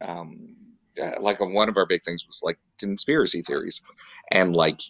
[0.00, 0.56] um,
[1.02, 3.80] uh, like one of our big things was like conspiracy theories
[4.30, 4.80] and like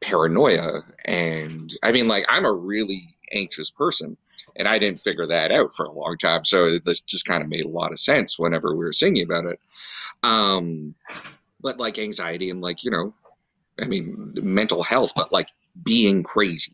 [0.00, 0.80] paranoia.
[1.06, 4.16] And I mean, like, I'm a really anxious person
[4.56, 6.44] and I didn't figure that out for a long time.
[6.44, 9.46] So this just kind of made a lot of sense whenever we were singing about
[9.46, 9.60] it.
[10.22, 10.94] Um,
[11.60, 13.14] but like anxiety and like, you know,
[13.80, 15.48] I mean, mental health, but like
[15.82, 16.72] being crazy,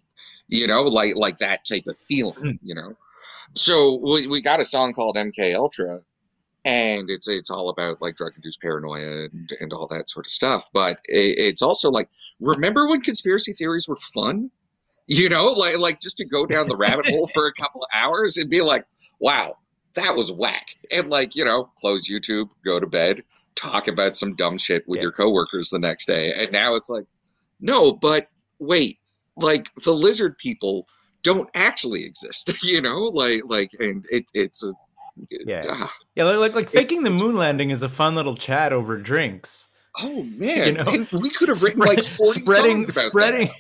[0.48, 2.96] you know, like, like that type of feeling, you know?
[3.54, 6.00] So we, we got a song called MK Ultra
[6.68, 10.30] and it's, it's all about like drug induced paranoia and, and all that sort of
[10.30, 10.68] stuff.
[10.72, 12.08] But it, it's also like,
[12.40, 14.50] remember when conspiracy theories were fun?
[15.06, 17.88] You know, like, like just to go down the rabbit hole for a couple of
[17.94, 18.84] hours and be like,
[19.20, 19.56] wow,
[19.94, 20.66] that was whack.
[20.92, 23.22] And like, you know, close YouTube, go to bed,
[23.54, 25.04] talk about some dumb shit with Yeah.
[25.04, 26.32] your coworkers the next day.
[26.34, 27.04] And now it's like,
[27.60, 28.26] no, but
[28.58, 28.98] wait,
[29.36, 30.86] like the lizard people
[31.22, 33.04] don't actually exist, you know?
[33.04, 34.72] Like like and it it's a
[35.30, 35.64] Yeah.
[35.68, 35.94] ah.
[36.14, 38.96] Yeah, like like, like It's- faking the moon landing is a fun little chat over
[38.96, 39.68] drinks.
[40.00, 43.48] Oh man, You know, we could have written like Spread- 40 spreading spreading.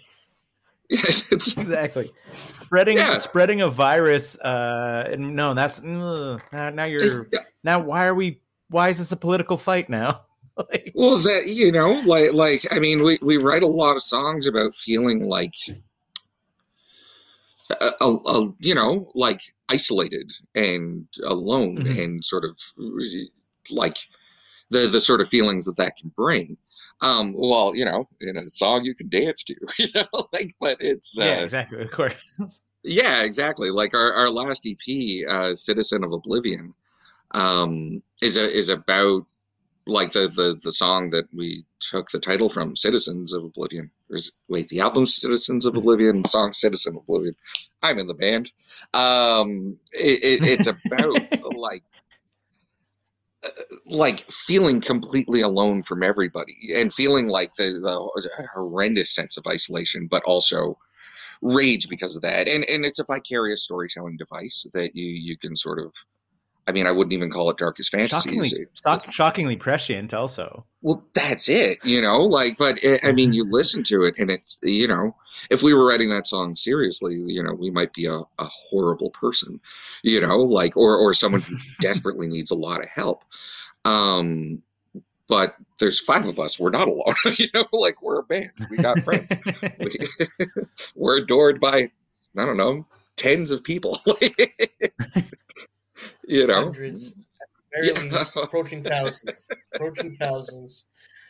[0.90, 3.18] Yes, exactly spreading Yeah.
[3.18, 4.38] spreading a virus.
[4.40, 7.40] Uh, and no, that's ugh, now, now you're Yeah.
[7.62, 7.78] now.
[7.78, 8.40] Why are we?
[8.70, 10.22] Why is this a political fight now?
[10.56, 14.02] like, Well, that you know, like like I mean, we we write a lot of
[14.02, 15.52] songs about feeling like,
[17.70, 22.04] a, a, you know, like isolated and alone, Mhm.
[22.04, 22.58] and sort of
[23.70, 23.98] like
[24.70, 26.56] the the sort of feelings that that can bring.
[27.00, 30.76] Um, well, you know, in a song you can dance to, you know, like, but
[30.80, 31.80] it's uh, yeah, exactly.
[31.82, 32.60] Of course.
[32.82, 33.70] yeah, exactly.
[33.70, 36.74] Like our, our last EP, uh, Citizen of Oblivion,
[37.32, 39.26] um, is a, is about
[39.88, 43.90] like the, the the song that we took the title from, Citizens of Oblivion.
[44.10, 47.34] Or is, wait, the album Citizens of Oblivion, song Citizen of Oblivion.
[47.82, 48.52] I'm in the band.
[48.94, 51.16] Um, it, it, it's about
[51.56, 51.82] like
[53.42, 53.48] uh,
[53.86, 60.06] like feeling completely alone from everybody and feeling like the, the horrendous sense of isolation,
[60.10, 60.76] but also
[61.40, 62.48] rage because of that.
[62.48, 65.94] And and it's a vicarious storytelling device that you you can sort of.
[66.68, 68.66] I mean, I wouldn't even call it darkest shockingly, fantasies.
[68.84, 70.12] shock, shockingly prescient.
[70.12, 72.22] Also, Well, that's it, you know.
[72.22, 75.16] Like, but it, I mean, you listen to it, and it's you know,
[75.48, 79.08] if we were writing that song seriously, you know, we might be a, a horrible
[79.10, 79.58] person,
[80.02, 83.24] you know, like or or someone who desperately needs a lot of help.
[83.86, 84.62] Um,
[85.26, 86.60] but there's five of us.
[86.60, 87.64] We're not alone, you know.
[87.72, 88.50] Like we're a band.
[88.70, 89.30] We got friends.
[89.80, 89.96] we,
[90.94, 91.90] we're adored by
[92.36, 92.84] I don't know
[93.16, 93.98] tens of people.
[96.26, 97.22] You know, Hundreds, at the
[97.72, 98.16] very Yeah.
[98.18, 100.84] least, approaching thousands, approaching thousands,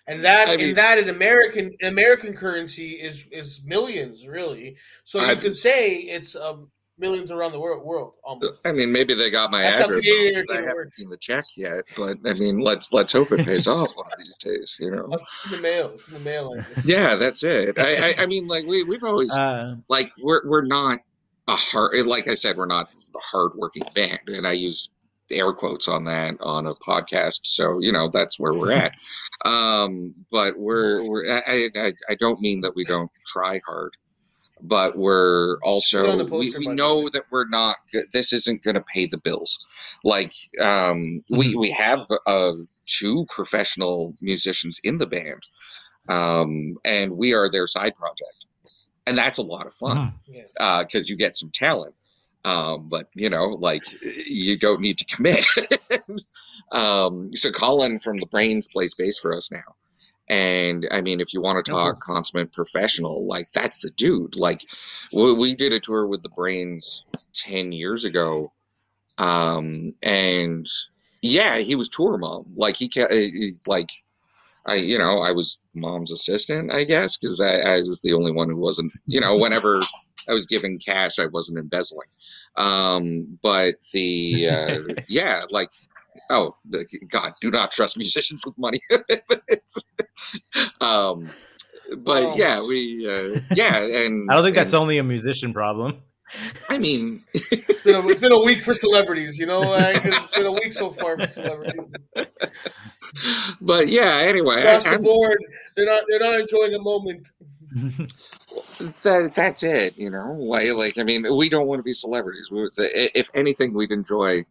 [0.07, 4.77] and that I in mean- that in American in American currency is is millions really.
[5.05, 8.67] So you I've- could say it's um, millions around the world, world almost.
[8.67, 10.05] I mean, maybe they got my That's how address.
[10.05, 10.97] Canadian I haven't works.
[10.97, 14.19] seen the check yet, but I mean, let's let's hope it pays off one of
[14.19, 14.77] these days.
[14.81, 15.09] You know.
[15.13, 15.91] It's in the mail.
[15.95, 16.57] It's in the mail.
[16.57, 16.87] Like this.
[16.87, 17.79] Yeah, that's it.
[17.79, 20.99] I, I, I mean, like we we've always uh, like we're we're not
[21.49, 24.91] a hard like I said, we're not a hardworking band, and I use
[25.31, 27.41] air quotes on that on a podcast.
[27.45, 28.93] So you know that's where we're at.
[29.45, 33.93] Um, but we're we're I, I I don't mean that we don't try hard,
[34.61, 37.77] but we're also we, we know that we're not.
[38.13, 39.57] This isn't going to pay the bills.
[40.03, 42.53] Like um, we we have uh,
[42.87, 45.43] two professional musicians in the band,
[46.09, 48.47] um, and we are their side project,
[49.09, 50.03] and that's a lot of fun
[50.81, 51.95] because you get some talent.
[52.45, 53.83] Um, but you know, like
[54.29, 55.45] you don't need to commit.
[56.73, 59.77] um, so Colin from the Brains plays bass for us now.
[60.29, 64.37] And I mean, if you want to Oh, talk consummate professional, like that's the dude.
[64.37, 64.65] Like
[65.13, 68.53] we, we did a tour with the Brains 10 years ago.
[69.19, 70.67] Um, and
[71.23, 72.47] yeah, he was tour mom.
[72.57, 73.91] Like he, ca- he like,
[74.69, 78.33] I, you know, I was mom's assistant, I guess, because I, I was the only
[78.33, 79.81] one who wasn't, you know, whenever
[80.29, 82.09] I was giving cash, I wasn't embezzling.
[82.57, 85.71] Um, but the, uh, yeah, like,
[86.31, 88.81] oh, the, God, do not trust musicians with money.
[90.81, 91.31] Um,
[91.99, 95.55] but Well- yeah, we, uh, yeah, and I don't think that's and, only a musician
[95.55, 96.03] problem.
[96.69, 99.61] I mean, It's been a, it's been a week for celebrities, you know.
[99.61, 101.93] Like, it's been a week so far for celebrities.
[103.61, 105.39] but yeah, anyway, Across I, the I'm, board,
[105.77, 107.31] they're not they're not enjoying a moment.
[109.03, 110.33] that, that's it, you know.
[110.39, 112.51] Like, like, I mean, we don't want to be celebrities.
[112.51, 114.45] We, the, if anything, we'd enjoy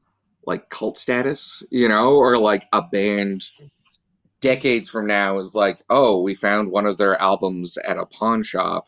[0.45, 3.43] like cult status, you know, or like a band
[4.39, 8.43] decades from now is like, oh, we found one of their albums at a pawn
[8.43, 8.87] shop,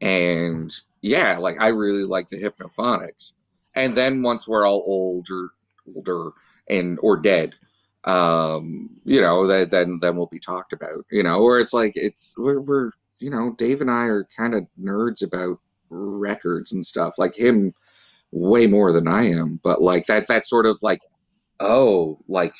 [0.00, 3.32] and yeah, like I really like the Hypnophonics.
[3.74, 5.50] And then once we're all older,
[5.94, 6.32] older
[6.68, 7.54] and or dead,
[8.04, 11.92] um, you know, that then then we'll be talked about, you know, or it's like
[11.94, 15.58] it's we're we're you know, Dave and I are kind of nerds about
[15.90, 17.14] records and stuff.
[17.18, 17.74] Like him
[18.32, 21.00] way more than I am, but like that that sort of like
[21.60, 22.54] oh, like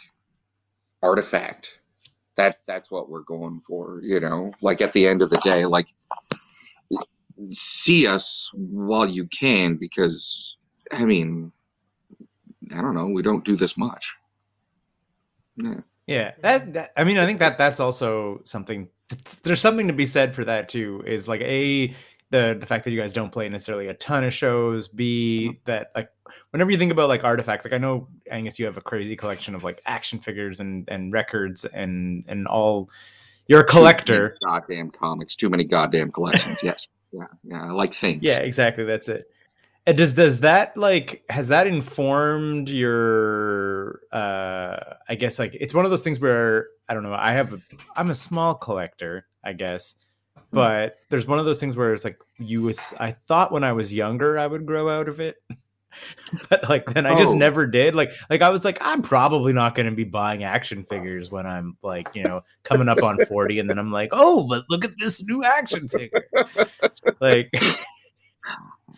[1.03, 1.81] artifact.
[2.37, 4.53] That that's what we're going for, you know.
[4.62, 5.87] Like at the end of the day, like
[7.48, 10.57] see us while you can because
[10.92, 11.53] I mean,
[12.72, 14.12] I don't know, we don't do this much.
[15.57, 15.81] Yeah.
[16.07, 18.88] Yeah, that, that I mean, I think that that's also something.
[19.44, 21.05] There's something to be said for that too.
[21.07, 21.94] Is like a
[22.31, 24.88] the the fact that you guys don't play necessarily a ton of shows.
[24.88, 25.59] B mm-hmm.
[25.66, 26.11] that like
[26.50, 29.55] whenever you think about like artifacts, like I know Angus, you have a crazy collection
[29.55, 32.90] of like action figures and and records and and all.
[33.46, 34.37] You're a collector.
[34.44, 35.37] Goddamn comics.
[35.37, 36.61] Too many goddamn collections.
[36.64, 36.88] yes.
[37.12, 37.27] Yeah.
[37.44, 37.64] Yeah.
[37.64, 38.23] I like things.
[38.23, 38.38] Yeah.
[38.38, 38.85] Exactly.
[38.85, 39.31] That's it.
[39.87, 45.85] And does does that like has that informed your uh I guess like it's one
[45.85, 47.61] of those things where I don't know, I have a
[47.96, 49.94] I'm a small collector, I guess.
[50.37, 50.42] Hmm.
[50.53, 53.73] But there's one of those things where it's like you was I thought when I
[53.73, 55.37] was younger I would grow out of it.
[56.48, 57.37] but like then I just oh.
[57.37, 57.94] never did.
[57.94, 61.46] Like like I was like I'm probably not going to be buying action figures when
[61.46, 64.85] I'm like, you know, coming up on 40 and then I'm like, "Oh, but look
[64.85, 66.24] at this new action figure."
[67.20, 67.50] like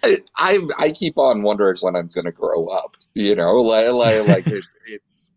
[0.02, 2.96] I, I, I keep on wondering when I'm going to grow up.
[3.14, 5.28] You know, like like, like it, it's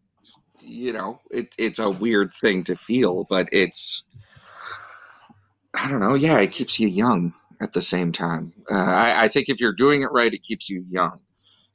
[0.60, 4.04] you know it, it's a weird thing to feel, but it's
[5.74, 6.16] I don't know.
[6.16, 8.54] Yeah, it keeps you young at the same time.
[8.72, 11.20] Uh, I, I think if you're doing it right, it keeps you young,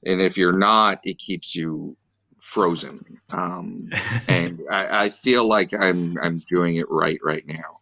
[0.04, 1.96] and if you're not, it keeps you
[2.40, 3.20] frozen.
[3.30, 3.90] Um,
[4.28, 7.80] and I, I, feel like I'm I'm doing it right right now.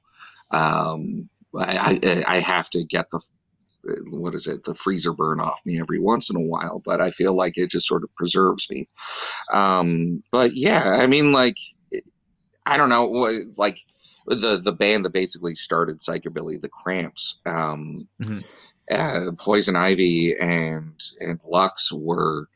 [0.50, 3.20] Um, I, I, I have to get the
[4.10, 7.10] what is it the freezer burn off me every once in a while but i
[7.10, 8.88] feel like it just sort of preserves me
[9.52, 11.56] um but yeah i mean like
[12.66, 13.04] i don't know
[13.56, 13.80] like
[14.26, 18.40] the the band that basically started psychobilly the cramps um mm-hmm.
[18.90, 22.48] Uh, poison ivy and and lux were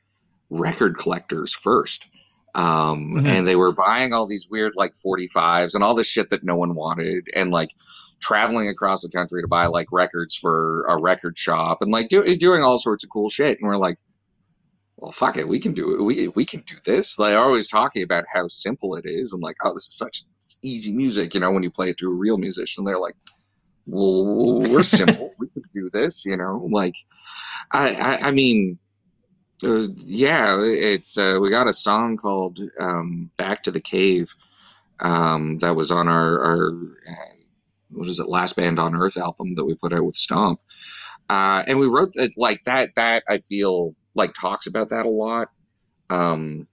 [0.51, 2.07] record collectors first
[2.55, 3.27] um mm-hmm.
[3.27, 6.57] and they were buying all these weird like 45s and all this shit that no
[6.57, 7.71] one wanted and like
[8.23, 12.37] traveling across the country to buy like records for a record shop and like do,
[12.37, 13.59] doing all sorts of cool shit.
[13.61, 13.99] And we're like,
[14.97, 16.03] well, fuck it, we can do it.
[16.03, 17.17] We we can do this.
[17.17, 20.23] They're always talking about how simple it is and like, oh, this is such
[20.63, 21.35] easy music.
[21.35, 23.17] You know, when you play it to a real musician, they're like,
[23.87, 25.35] well, we're simple.
[25.39, 26.25] we can do this.
[26.25, 26.95] You know, like,
[27.73, 28.79] I I, I mean.
[29.65, 34.35] Uh, yeah, it's uh, we got a song called um, "Back to the Cave"
[35.03, 37.33] um, that was on our, our uh,
[37.91, 40.61] what is it, Last Band on Earth album that we put out with Stomp.
[41.29, 45.11] Uh, and we wrote it like that, that I feel like talks about that a
[45.11, 45.49] lot.
[46.11, 46.67] Um,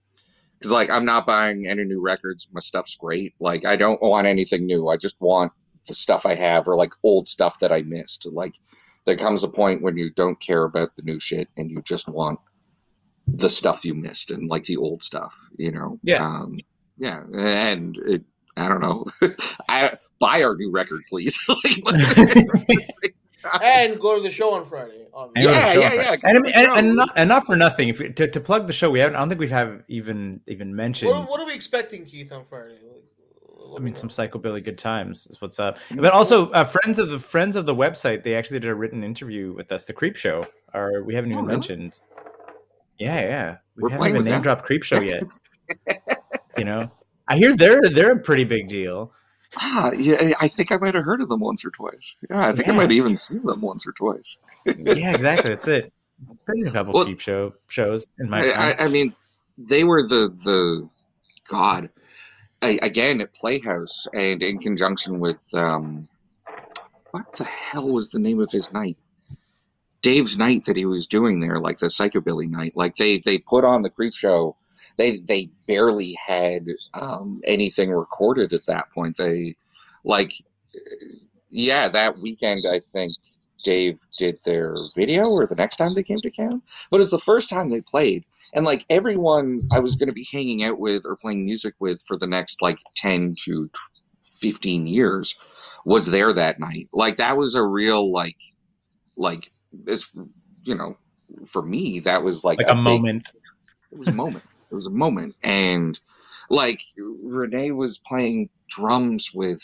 [0.62, 2.48] cause like I'm not buying any new records.
[2.52, 3.34] My stuff's great.
[3.40, 4.88] Like I don't want anything new.
[4.88, 5.52] I just want
[5.90, 8.26] the stuff I have or like old stuff that I missed.
[8.30, 8.54] Like
[9.04, 12.08] there comes a point when you don't care about the new shit and you just
[12.08, 12.38] want
[13.26, 15.98] the stuff you missed and like the old stuff, you know?
[16.02, 16.24] Yeah.
[16.24, 16.60] Um,
[16.96, 17.24] yeah.
[17.36, 18.24] And it,
[18.56, 19.06] I don't know.
[19.68, 21.36] I buy our new record, please.
[23.62, 25.06] and go to the show on Friday.
[25.12, 26.16] On yeah, yeah, yeah.
[26.22, 27.88] And, and, and, not, and not for nothing.
[27.88, 29.16] If to, to plug the show, we haven't.
[29.16, 31.10] I don't think we have even even mentioned.
[31.10, 32.78] What, what are we expecting, Keith, on Friday?
[33.76, 35.78] I mean, some psychobilly good times is what's up.
[35.94, 39.02] But also, uh, friends of the friends of the website, they actually did a written
[39.02, 39.84] interview with us.
[39.84, 41.56] The Creep Show, or we haven't even oh, really?
[41.56, 42.00] mentioned.
[42.98, 45.24] Yeah, yeah, we We're haven't even name dropped Creep Show yet.
[46.58, 46.90] you know,
[47.28, 49.12] I hear they're they're a pretty big deal.
[49.56, 52.16] Ah, yeah, I think I might have heard of them once or twice.
[52.28, 52.74] Yeah, I think yeah.
[52.74, 54.36] I might have even seen them once or twice.
[54.66, 55.50] yeah, exactly.
[55.50, 55.92] That's it.
[56.66, 58.52] A couple well, peep show shows in my time.
[58.56, 59.14] I, I, mean,
[59.56, 60.88] they were the the
[61.48, 61.88] God I,
[62.62, 66.08] again at Playhouse, and in conjunction with um,
[67.10, 68.96] what the hell was the name of his night?
[70.02, 72.72] Dave's night that he was doing there, like the psychobilly night.
[72.74, 74.56] Like they they put on the creep show
[74.96, 79.16] they they barely had um, anything recorded at that point.
[79.16, 79.56] They
[80.04, 80.32] like
[81.50, 83.14] yeah, that weekend I think
[83.64, 86.62] Dave did their video or the next time they came to town.
[86.90, 88.24] But it's the first time they played.
[88.54, 92.02] And like everyone I was going to be hanging out with or playing music with
[92.06, 93.70] for the next like 10 to
[94.40, 95.36] 15 years
[95.84, 96.88] was there that night.
[96.92, 98.36] Like that was a real like
[99.16, 100.08] like this
[100.62, 100.96] you know
[101.48, 103.28] for me that was like, like a, a big, moment.
[103.92, 104.44] It was a moment.
[104.70, 105.98] It was a moment, and
[106.48, 109.60] like Renee was playing drums with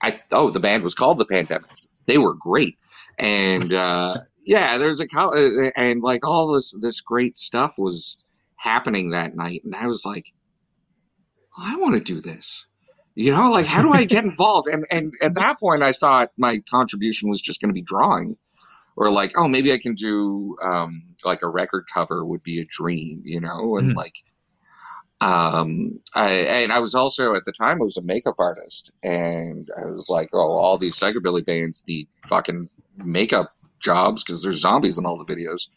[0.00, 1.86] I oh the band was called the Pandemics.
[2.06, 2.76] They were great,
[3.18, 8.22] and uh, yeah, there's a co- uh, and like all this this great stuff was
[8.56, 10.26] happening that night, and I was like,
[11.56, 12.64] I want to do this.
[13.14, 14.68] You know, like how do I get involved?
[14.68, 18.36] And and at that point, I thought my contribution was just going to be drawing,
[18.96, 22.64] or like, oh, maybe I can do um, like a record cover would be a
[22.66, 23.96] dream, you know, and Mhm.
[23.96, 24.14] like,
[25.20, 26.30] um, I
[26.62, 30.08] and I was also at the time I was a makeup artist, and I was
[30.10, 35.22] like, oh, all these psychobilly bands need fucking makeup jobs because there's zombies in all
[35.22, 35.68] the videos.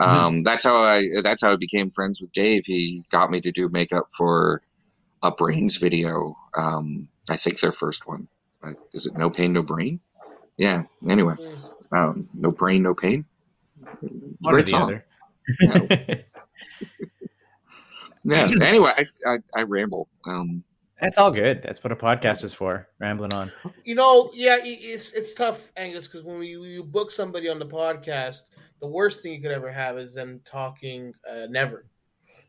[0.00, 2.64] Um, that's how I that's how I became friends with Dave.
[2.66, 4.62] He got me to do makeup for
[5.22, 6.36] a Brains video.
[6.56, 8.28] Um, I think their first one.
[8.92, 10.00] Is it No Pain, No Brain?
[10.56, 10.82] Yeah.
[11.08, 11.34] Anyway,
[11.92, 13.24] um, No Brain, No Pain.
[14.40, 15.00] One Great song.
[15.62, 16.24] other.
[18.24, 18.50] Yeah.
[18.60, 20.08] Anyway, I, I, I ramble.
[20.26, 20.62] Um,
[21.00, 21.62] That's all good.
[21.62, 22.88] That's what a podcast is for.
[22.98, 23.52] Rambling on.
[23.84, 27.66] You know, yeah, it's it's tough, Angus, because when you, you book somebody on the
[27.66, 28.42] podcast,
[28.80, 31.86] the worst thing you could ever have is them talking uh, never.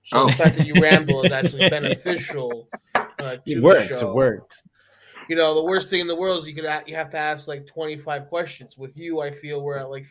[0.04, 0.28] So Oh.
[0.28, 3.88] the fact that you ramble is actually beneficial uh, to It the works.
[4.00, 4.10] show.
[4.10, 4.64] It works.
[5.30, 7.18] You know, the worst thing in the world is you could a- you have to
[7.18, 8.78] ask like twenty five questions.
[8.80, 10.08] With you, I feel we're at like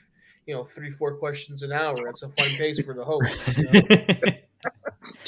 [0.47, 1.97] you know three four questions an hour.
[2.09, 3.59] It's a fun pace for the host.
[3.59, 4.33] You know?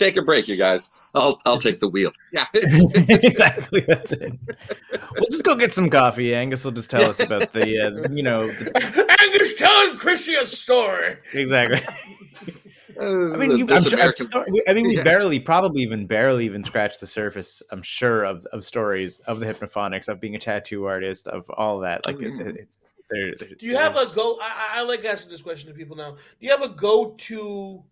[0.01, 0.90] take a break, you guys.
[1.14, 2.11] I'll I'll take the wheel.
[2.32, 2.46] Yeah.
[2.55, 3.80] exactly.
[3.80, 4.32] That's it.
[5.14, 6.32] We'll just go get some coffee.
[6.34, 7.66] Angus will just tell us about the,
[8.07, 11.16] uh, you know, the- Angus, telling Chrissy a story.
[11.34, 11.80] exactly.
[13.01, 14.62] Uh, I mean, you, I'm this sure, I'm American.
[14.68, 15.03] I mean, we Yeah.
[15.05, 17.62] barely, probably even barely even scratched the surface.
[17.72, 21.80] I'm sure of, of stories of the hypnophonics, of being a tattoo artist, of all
[21.80, 22.05] that.
[22.07, 22.48] Like, Oh, yeah.
[22.48, 23.32] it, it's there.
[23.34, 24.38] Do you have a go?
[24.40, 26.12] I, I I like asking this question to people now.
[26.12, 27.82] Do you have a go-to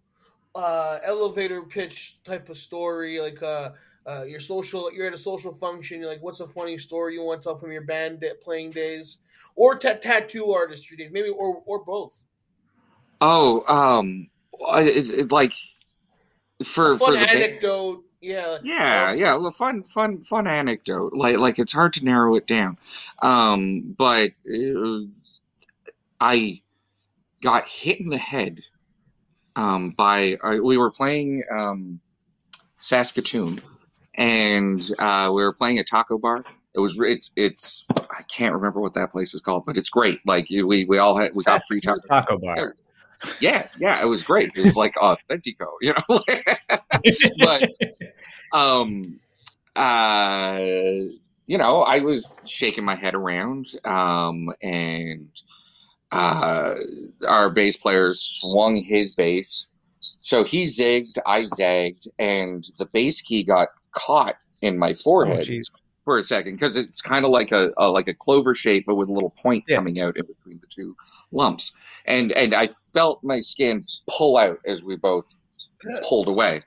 [0.58, 3.20] uh, elevator pitch type of story?
[3.20, 3.70] Like uh,
[4.06, 6.00] uh, your social, you're at a social function.
[6.00, 9.18] You're like, what's a funny story you want to tell from your band playing days,
[9.54, 12.14] or ta- tattoo artistry days, maybe, or or both?
[13.20, 14.28] Oh, um,
[14.68, 15.54] I- it, it, like
[16.64, 18.04] for A fun for anecdote.
[18.20, 18.58] Yeah.
[18.64, 21.12] Yeah, yeah, well, fun, fun, fun anecdote.
[21.12, 22.76] Like, like it's hard to narrow it down.
[23.22, 25.02] Um, but uh,
[26.20, 26.60] I
[27.40, 28.62] got hit in the head
[29.58, 32.00] um, by uh, we were playing um,
[32.78, 33.60] Saskatoon,
[34.14, 36.44] and uh, we were playing a taco bar.
[36.74, 40.20] It was it's it's I can't remember what that place is called, but it's great.
[40.24, 42.00] Like we we all had we got free taco.
[42.08, 42.76] taco bar.
[43.40, 44.52] Yeah, yeah, it was great.
[44.54, 46.20] It was like authentico, you know.
[47.38, 47.68] but
[48.52, 49.18] um
[49.76, 50.58] uh
[51.46, 55.28] you know i was shaking my head around um and
[56.12, 56.74] uh
[57.26, 59.68] our bass player swung his bass.
[60.20, 65.46] So he zigged i zagged and the bass key got caught in my Oh, forehead
[65.46, 65.64] jeez.
[66.04, 68.96] for a second because it's kind of like a, a like a clover shape but
[68.96, 69.76] with a little point Yeah.
[69.76, 70.96] coming out in between the two
[71.30, 71.72] lumps.
[72.06, 75.26] And and i felt my skin pull out as we both
[76.08, 76.62] pulled away.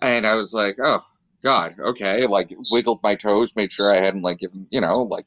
[0.00, 1.00] And i was like oh
[1.42, 2.26] god okay.
[2.26, 5.26] Like wiggled my toes made sure i hadn't like given you know like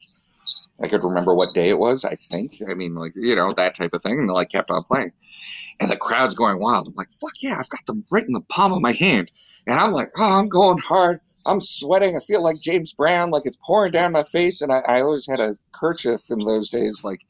[0.82, 2.52] i could remember what day it was i think.
[2.68, 5.12] I mean like you know that type of thing and like kept on playing.
[5.80, 6.88] And the crowd's going wild.
[6.88, 9.30] I'm like fuck yeah i've got them right in the palm of my hand.
[9.66, 11.20] And i'm like oh i'm going hard.
[11.46, 12.16] I'm sweating.
[12.16, 14.62] I feel like james brown like it's pouring down my face.
[14.62, 17.20] And i, I always had a kerchief in those days like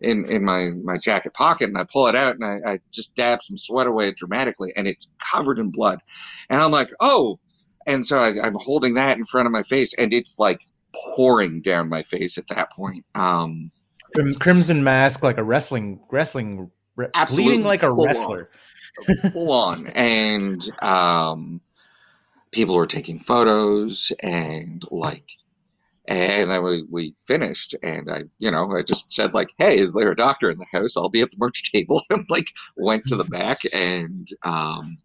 [0.00, 3.14] in, in my, my jacket pocket and I pull it out and I, I just
[3.14, 6.00] dab some sweat away dramatically and it's covered in blood.
[6.48, 7.38] And I'm like, oh.
[7.86, 10.60] And so I, I'm holding that in front of my face and it's like
[10.94, 13.04] pouring down my face at that point.
[13.14, 13.70] Um,
[14.14, 16.70] Crim- Crimson mask, like a wrestling, wrestling,
[17.28, 18.04] bleeding like a on.
[18.04, 18.48] wrestler.
[19.32, 19.86] full on.
[19.88, 21.60] And um,
[22.52, 25.24] people were taking photos and like,
[26.08, 29.94] and then we, we finished and I, you know, I just said like, Hey, is
[29.94, 30.96] there a doctor in the house?
[30.96, 34.98] I'll be at the merch table and like went to the back and, um,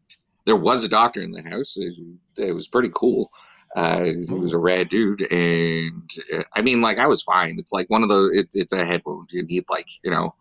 [0.45, 1.75] there was a doctor in the house.
[1.75, 1.95] It,
[2.37, 3.31] it was pretty cool.
[3.75, 5.21] Uh, he was a rad dude.
[5.31, 7.55] And uh, I mean, like I was fine.
[7.59, 9.29] It's like one of those, it, it's a head wound.
[9.31, 10.33] You need like, you know,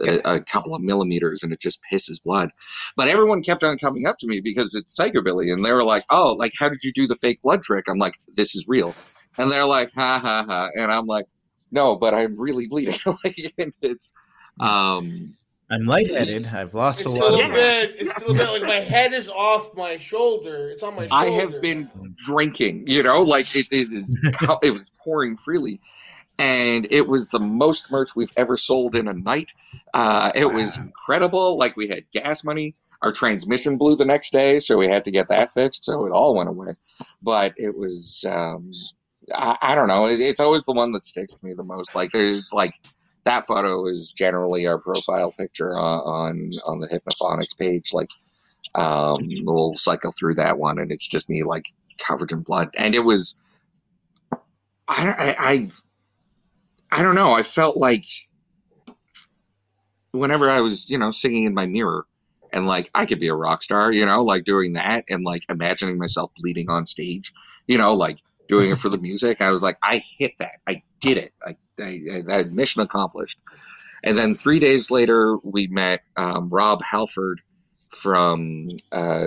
[0.00, 2.50] a, a couple of millimeters and it just pisses blood.
[2.96, 6.04] But everyone kept on coming up to me because it's psychobilly, and they were like,
[6.10, 8.94] "Oh, like how did you do the fake blood trick?" I'm like, "This is real,"
[9.38, 11.26] and they're like, "Ha ha ha," and I'm like,
[11.70, 14.12] "No, but I'm really bleeding." like and it's,
[14.60, 15.36] um,
[15.72, 16.46] I'm lightheaded.
[16.48, 17.40] I've lost It's a still lot.
[17.40, 17.54] a of Yeah.
[17.54, 17.94] bit.
[17.98, 20.68] It's still a bit like my head is off my shoulder.
[20.70, 21.14] It's on my shoulder.
[21.26, 24.18] I have been drinking, you know, like it, it is,
[24.62, 25.80] it was pouring freely,
[26.38, 29.50] and it was the most merch we've ever sold in a night.
[29.94, 31.56] Uh, it was incredible.
[31.56, 32.74] Like we had gas money.
[33.00, 35.84] Our transmission blew the next day, so we had to get that fixed.
[35.84, 36.74] So it all went away.
[37.22, 38.70] But it was, um,
[39.34, 40.06] I, I don't know.
[40.06, 41.94] It, it's always the one that sticks to me the most.
[41.96, 42.74] Like there's like
[43.24, 47.92] that photo is generally our profile picture on on, the Hypnophonics page.
[47.92, 48.10] Like
[48.74, 51.66] um, we'll cycle through that one, and it's just me like
[51.98, 53.34] covered in blood, and it was.
[54.88, 55.70] I, I, I
[56.90, 57.32] I don't know.
[57.32, 58.04] I felt like
[60.12, 62.06] whenever I was, you know, singing in my mirror
[62.52, 65.44] and like I could be a rock star, you know, like doing that and like
[65.48, 67.32] imagining myself bleeding on stage,
[67.66, 68.18] you know, like
[68.48, 69.40] doing it for the music.
[69.40, 70.60] I was like, I hit that.
[70.66, 71.32] I did it.
[71.46, 73.38] I, I, I mission accomplished.
[74.04, 77.40] And then three days later, we met um, Rob Halford
[77.90, 79.26] from uh,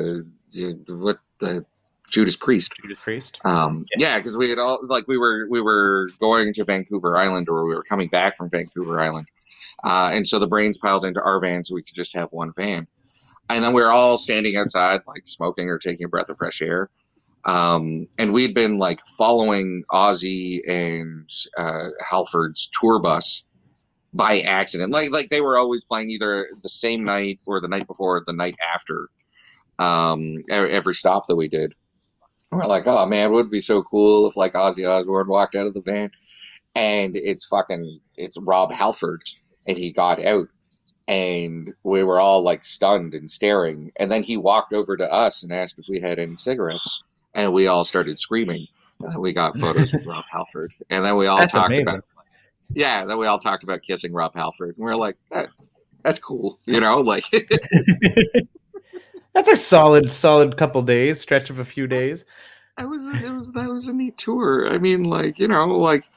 [0.87, 1.65] what the
[2.09, 2.73] Judas Priest.
[2.81, 3.39] Judas Priest.
[3.45, 7.49] Um, yeah, because we had all like we were we were going to Vancouver Island
[7.49, 9.27] or we were coming back from Vancouver Island,
[9.83, 12.51] uh, and so the brains piled into our van so we could just have one
[12.55, 12.87] van,
[13.49, 16.61] and then we were all standing outside like smoking or taking a breath of fresh
[16.61, 16.89] air.
[17.45, 23.43] Um, and we'd been like following Ozzy and uh, Halford's tour bus
[24.13, 24.91] by accident.
[24.91, 28.23] Like like they were always playing either the same night or the night before, or
[28.25, 29.09] the night after.
[29.77, 31.73] Um, every stop that we did.
[32.51, 35.67] We're like, oh man, it would be so cool if like Ozzy Osbourne walked out
[35.67, 36.11] of the van,
[36.73, 39.21] and it's fucking it's Rob Halford,
[39.67, 40.47] and he got out,
[41.07, 45.43] and we were all like stunned and staring, and then he walked over to us
[45.43, 47.03] and asked if we had any cigarettes,
[47.35, 48.67] and we all started screaming.
[49.01, 51.87] And we got photos with Rob Halford, and then we all That's talked amazing.
[51.89, 52.05] about
[52.73, 55.49] yeah, then we all talked about kissing Rob Halford, and we are like, that,
[56.01, 57.23] that's cool, you know, like.
[59.33, 62.23] That's a solid, solid couple days, stretch of a few days.
[62.77, 64.67] I was it was that was a neat tour.
[64.73, 66.07] I mean, like you know, like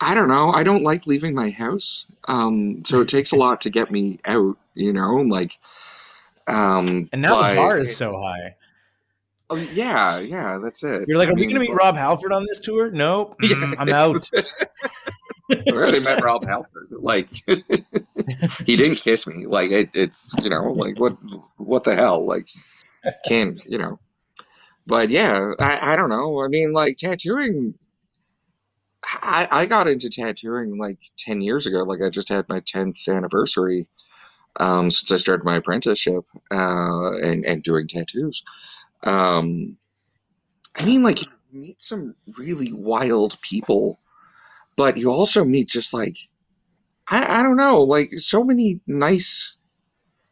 [0.00, 0.52] I don't know.
[0.52, 4.18] I don't like leaving my house, um, so it takes a lot to get me
[4.24, 4.56] out.
[4.74, 5.58] You know, like
[6.46, 8.54] um, And now but- the bar is so high.
[9.50, 11.08] Oh, yeah, yeah, that's it.
[11.08, 12.90] You're like, I are we going to meet Rob Halford on this tour?
[12.90, 13.36] Nope.
[13.42, 14.28] Mm, I'm out.
[15.50, 16.88] I already met Rob Halford.
[16.90, 17.30] Like,
[18.66, 19.46] he didn't kiss me.
[19.46, 21.16] Like, it, it's you know, like what
[21.56, 22.26] what the hell?
[22.26, 22.46] Like,
[23.26, 23.98] can you know?
[24.86, 26.44] But yeah, I, I don't know.
[26.44, 27.74] I mean, like tattooing.
[29.04, 31.78] I, I got into tattooing like 10 years ago.
[31.78, 33.86] Like, I just had my 10th anniversary
[34.58, 38.42] um, since I started my apprenticeship uh, and, and doing tattoos.
[39.02, 39.76] Um,
[40.76, 44.00] I mean, like, you meet some really wild people,
[44.76, 46.16] but you also meet just like,
[47.08, 49.54] I, I don't know, like, so many nice.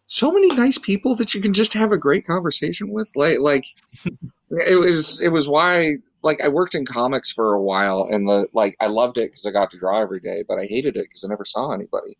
[0.08, 3.10] So many nice people that you can just have a great conversation with.
[3.16, 3.64] Like, like
[4.50, 5.96] it was, it was why
[6.26, 9.46] like I worked in comics for a while, and the like I loved it because
[9.46, 12.18] I got to draw every day, but I hated it because I never saw anybody.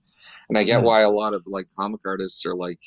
[0.49, 2.79] And I get why a lot of like comic artists are like,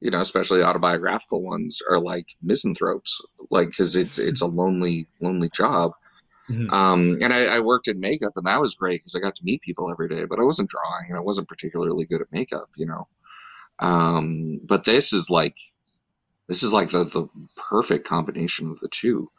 [0.00, 3.20] you know, especially autobiographical ones, are like misanthropes,
[3.50, 5.92] like because it's it's a lonely lonely job.
[6.50, 6.72] Mhm.
[6.72, 9.44] Um, and I, I worked in makeup, and that was great because I got to
[9.44, 10.24] meet people every day.
[10.28, 13.06] But I wasn't drawing, and I wasn't particularly good at makeup, you know.
[13.78, 15.56] Um, but this is like,
[16.48, 19.30] this is like the the perfect combination of the two.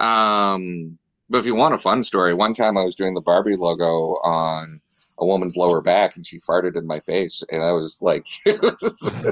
[0.00, 0.98] Um,
[1.28, 4.16] but if you want a fun story, one time I was doing the Barbie logo
[4.22, 4.80] on
[5.18, 8.60] a woman's lower back, and she farted in my face, and I was like, it
[8.60, 9.14] was,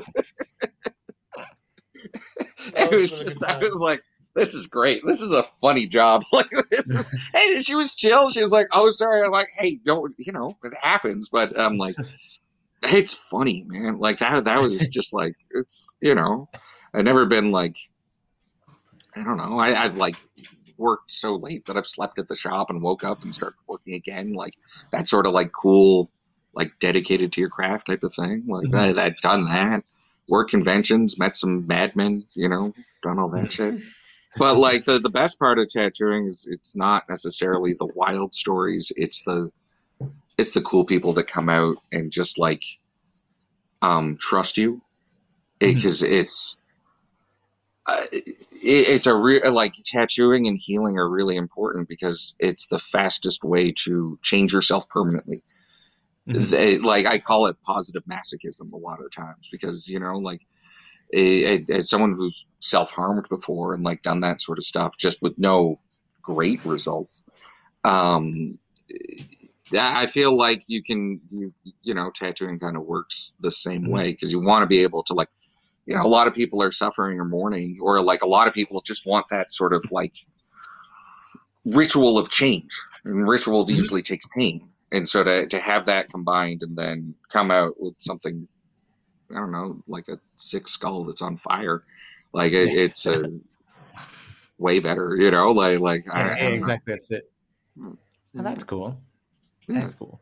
[2.76, 4.02] it was was been a just, I was like,
[4.34, 5.02] this is great.
[5.06, 6.24] This is a funny job.
[6.32, 8.30] Like this is, hey, she was chill.
[8.30, 9.22] She was like, oh, sorry.
[9.22, 11.28] I'm like, hey, don't, you know, it happens.
[11.28, 11.96] But I'm like,
[12.82, 13.96] it's funny, man.
[13.96, 16.48] Like that, that was just like, it's, you know,
[16.94, 17.76] I've never been like,
[19.14, 19.58] I don't know.
[19.58, 20.16] I, I've like
[20.82, 23.94] worked so late that I've slept at the shop and woke up and started working
[23.94, 24.32] again.
[24.34, 24.54] Like
[24.90, 26.10] that sort of like cool,
[26.54, 28.44] like dedicated to your craft type of thing.
[28.46, 29.84] Like I, I've done that.
[30.28, 33.80] Work conventions, met some madmen, you know, done all that shit.
[34.38, 38.90] But like the the best part of tattooing is it's not necessarily the wild stories.
[38.96, 39.52] It's the
[40.38, 42.62] it's the cool people that come out and just like
[43.82, 44.80] um trust you
[45.60, 45.74] Mhm.
[45.74, 46.56] because it's
[47.86, 52.78] uh, it, it's a real like tattooing and healing are really important because it's the
[52.78, 55.42] fastest way to change yourself permanently
[56.26, 56.52] Mhm.
[56.52, 60.40] they, like I call it positive masochism a lot of times because you know like
[61.14, 65.22] a, as someone who's self harmed before and like done that sort of stuff just
[65.22, 65.80] with no
[66.22, 67.24] great results
[67.84, 68.58] um
[69.78, 71.52] I feel like you can you
[71.82, 73.88] you know tattooing kind of works the same Mhm.
[73.88, 75.28] way because you want to be able to like
[75.86, 78.54] you know a lot of people are suffering or mourning or like a lot of
[78.54, 80.14] people just want that sort of like
[81.64, 82.70] ritual of change
[83.04, 83.76] and ritual Mhm.
[83.76, 87.94] usually takes pain and so to to have that combined and then come out with
[87.98, 88.46] something,
[89.30, 91.82] I don't know, like a sick skull that's on fire,
[92.34, 93.24] like it, it's a
[94.58, 96.66] way better, you know, like like I, I Yeah, don't know.
[96.66, 96.94] exactly.
[96.94, 97.30] That's it.
[97.82, 97.96] Oh,
[98.34, 99.00] that's cool.
[99.68, 99.80] Yeah.
[99.80, 100.20] That's cool.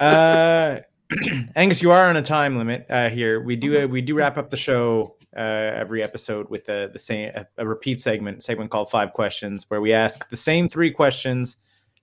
[0.00, 0.78] Uh,
[1.56, 3.40] Angus, you are on a time limit uh, here.
[3.40, 6.98] We do uh, we do wrap up the show uh, every episode with the the
[6.98, 10.90] same a, a repeat segment segment called Five Questions, where we ask the same three
[10.90, 11.56] questions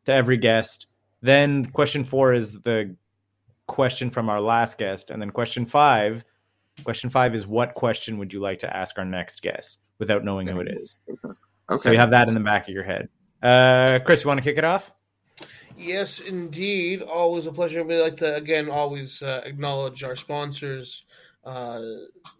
[0.05, 0.87] to every guest.
[1.21, 2.95] Then question four is the
[3.67, 6.23] question from our last guest, and then question five.
[6.83, 10.47] Question five is what question would you like to ask our next guest without knowing
[10.47, 10.97] who it is?
[11.09, 11.77] Okay.
[11.77, 13.09] So you have that in the back of your head.
[13.41, 14.91] Uh, Chris, you want to kick it off?
[15.83, 17.01] Yes, indeed.
[17.01, 17.83] Always a pleasure.
[17.83, 21.05] We'd like to again always uh, acknowledge our sponsors.
[21.43, 21.81] Uh,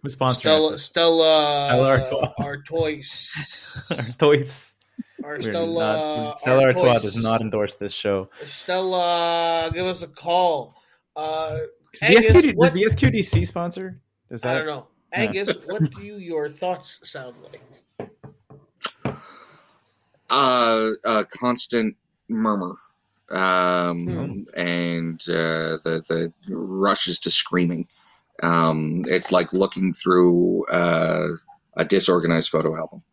[0.02, 0.84] Who's sponsoring Stella, us?
[0.84, 2.34] Stella, Stella Artois.
[2.40, 4.76] Artois, Toys.
[5.24, 7.02] our We're Stella, not, Stella Artois Artois.
[7.02, 8.30] does not endorse this show.
[8.46, 10.76] Stella, give us a call.
[11.18, 11.58] Uh,
[12.00, 14.00] Does the, SQD, what- does the SQDC sponsor?
[14.30, 14.56] Does that?
[14.56, 15.66] I don't know, Angus.
[15.68, 19.20] what do your thoughts sound like?
[20.30, 21.96] uh, a constant
[22.30, 22.74] murmur
[23.34, 24.60] um, Hmm.
[24.60, 27.88] and uh, the the rushes to screaming.
[28.42, 31.28] Um, it's like looking through uh,
[31.78, 33.04] a disorganized photo album.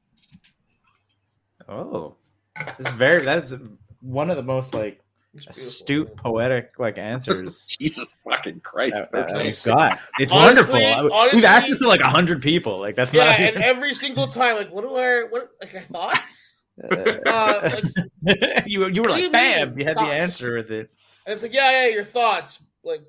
[1.68, 2.16] Oh,
[2.79, 3.25] this is very.
[3.25, 3.55] That's
[4.01, 5.01] one of the most like
[5.35, 5.62] It's beautiful.
[5.68, 8.99] astute, poetic like answers Jesus fucking Christ!
[8.99, 9.49] that, that okay.
[9.49, 11.29] It's Honestly- wonderful.
[11.33, 12.81] We've asked this to like hundred people.
[12.81, 13.41] Like that's Yeah, not.
[13.41, 16.49] and every single time, like, what do I, what, like, our thoughts?
[16.83, 17.81] Uh, Uh,
[18.66, 19.70] you you were what you like, bam!
[19.70, 20.91] mean, You had the answer with it.
[21.26, 22.62] And it's like, yeah, yeah, your thoughts.
[22.83, 23.03] Like,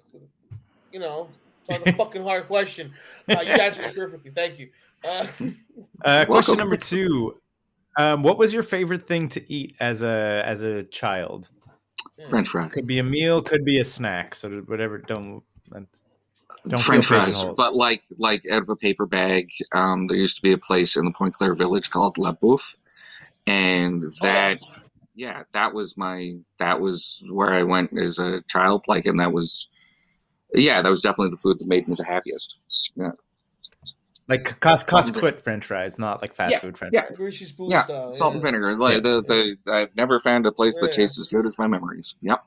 [0.92, 1.30] you know,
[1.68, 2.92] it's not a fucking hard question.
[3.30, 4.32] Uh, you answered it perfectly.
[4.32, 4.70] Thank you.
[5.04, 5.26] Uh,
[6.04, 6.58] Uh, question Welcome.
[6.58, 7.40] number two.
[7.98, 11.50] Um, what was your favorite thing to eat as a as a child?
[12.30, 12.74] French fries.
[12.74, 14.36] Could be a meal, could be a snack.
[14.36, 14.98] So whatever.
[14.98, 15.44] Don't
[16.68, 19.50] don't French fries, but like like out of a paper bag.
[19.74, 22.76] Um, there used to be a place in the Pointe-Claire village called La Bouffe,
[23.48, 24.60] and that
[25.16, 28.86] yeah, that was my that was where I went as a child.
[28.88, 29.68] Like, and that was
[30.54, 32.60] yeah, that was definitely the food that made me the happiest.
[32.96, 33.12] Yeah.
[34.28, 37.06] Like cost cost quit French fries, not like fast Yeah, food French yeah.
[37.08, 37.18] fries.
[37.18, 38.12] Greasy spoon Yeah, style.
[38.12, 38.76] salt and vinegar.
[38.78, 39.00] Like Yeah.
[39.02, 40.96] the, the I've never found a place that Yeah.
[40.98, 42.16] tastes as good as my memories.
[42.22, 42.44] Yep.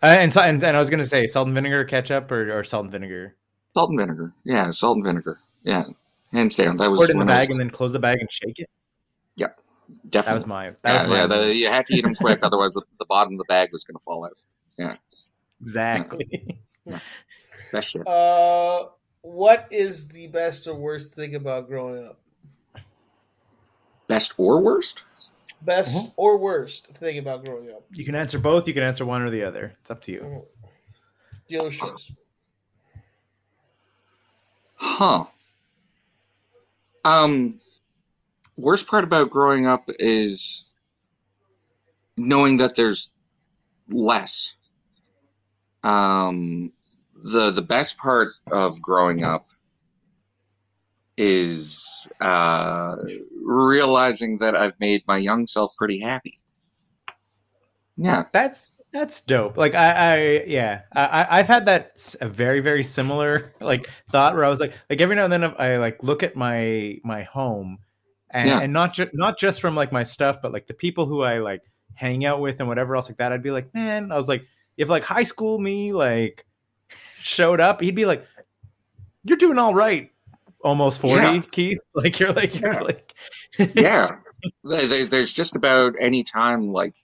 [0.00, 2.62] Uh, and, so, and and I was gonna say salt and vinegar, ketchup, or, or
[2.62, 3.34] salt and vinegar.
[3.74, 4.32] Salt and vinegar.
[4.44, 5.40] Yeah, salt and vinegar.
[5.64, 5.84] Yeah,
[6.32, 6.76] hands down.
[6.76, 8.18] That was Pour it in the when I was- bag and then close the bag
[8.20, 8.68] and shake it.
[9.36, 9.48] Yeah,
[10.08, 10.20] definitely.
[10.28, 10.70] That was my.
[10.70, 11.16] That yeah, was my.
[11.16, 13.70] yeah, the, you had to eat them quick, otherwise the, the bottom of the bag
[13.72, 14.36] was going to fall out.
[14.78, 14.96] Yeah,
[15.60, 16.58] exactly.
[17.72, 18.06] That shit.
[18.06, 18.84] Uh,
[19.22, 22.18] what is the best or worst thing about growing up?
[24.06, 25.02] Best or worst?
[25.60, 26.12] Best Mhm.
[26.16, 27.84] or worst thing about growing up?
[27.92, 28.66] You can answer both.
[28.68, 29.74] You can answer one or the other.
[29.80, 30.20] It's up to you.
[30.20, 30.44] Mhm.
[31.48, 31.70] Dealer.
[34.76, 35.24] Huh.
[37.04, 37.60] Um,
[38.56, 40.64] worst part about growing up is
[42.16, 43.12] knowing that there's
[43.88, 44.54] less.
[45.82, 46.72] Um,
[47.14, 49.46] the the best part of growing up
[51.16, 52.96] is uh,
[53.44, 56.40] realizing that I've made my young self pretty happy.
[57.96, 59.56] Yeah, That's that's dope.
[59.56, 64.44] Like I, I yeah, I, I've had that a very very similar like thought where
[64.44, 67.78] I was like like every now and then I like look at my my home,
[68.30, 68.60] and, Yeah.
[68.60, 71.38] and not just not just from like my stuff, but like the people who I
[71.38, 71.62] like
[71.94, 73.32] hang out with and whatever else like that.
[73.32, 74.44] I'd be like, man, I was like,
[74.76, 76.46] if like high school me like
[77.20, 78.24] showed up, he'd be like,
[79.24, 80.10] you're doing all right,
[80.62, 81.40] almost forty, Yeah.
[81.50, 81.80] Keith.
[81.94, 82.80] Like you're like you're Yeah.
[82.80, 83.14] like
[83.74, 84.08] yeah.
[84.64, 86.94] There- there- There's just about any time, like,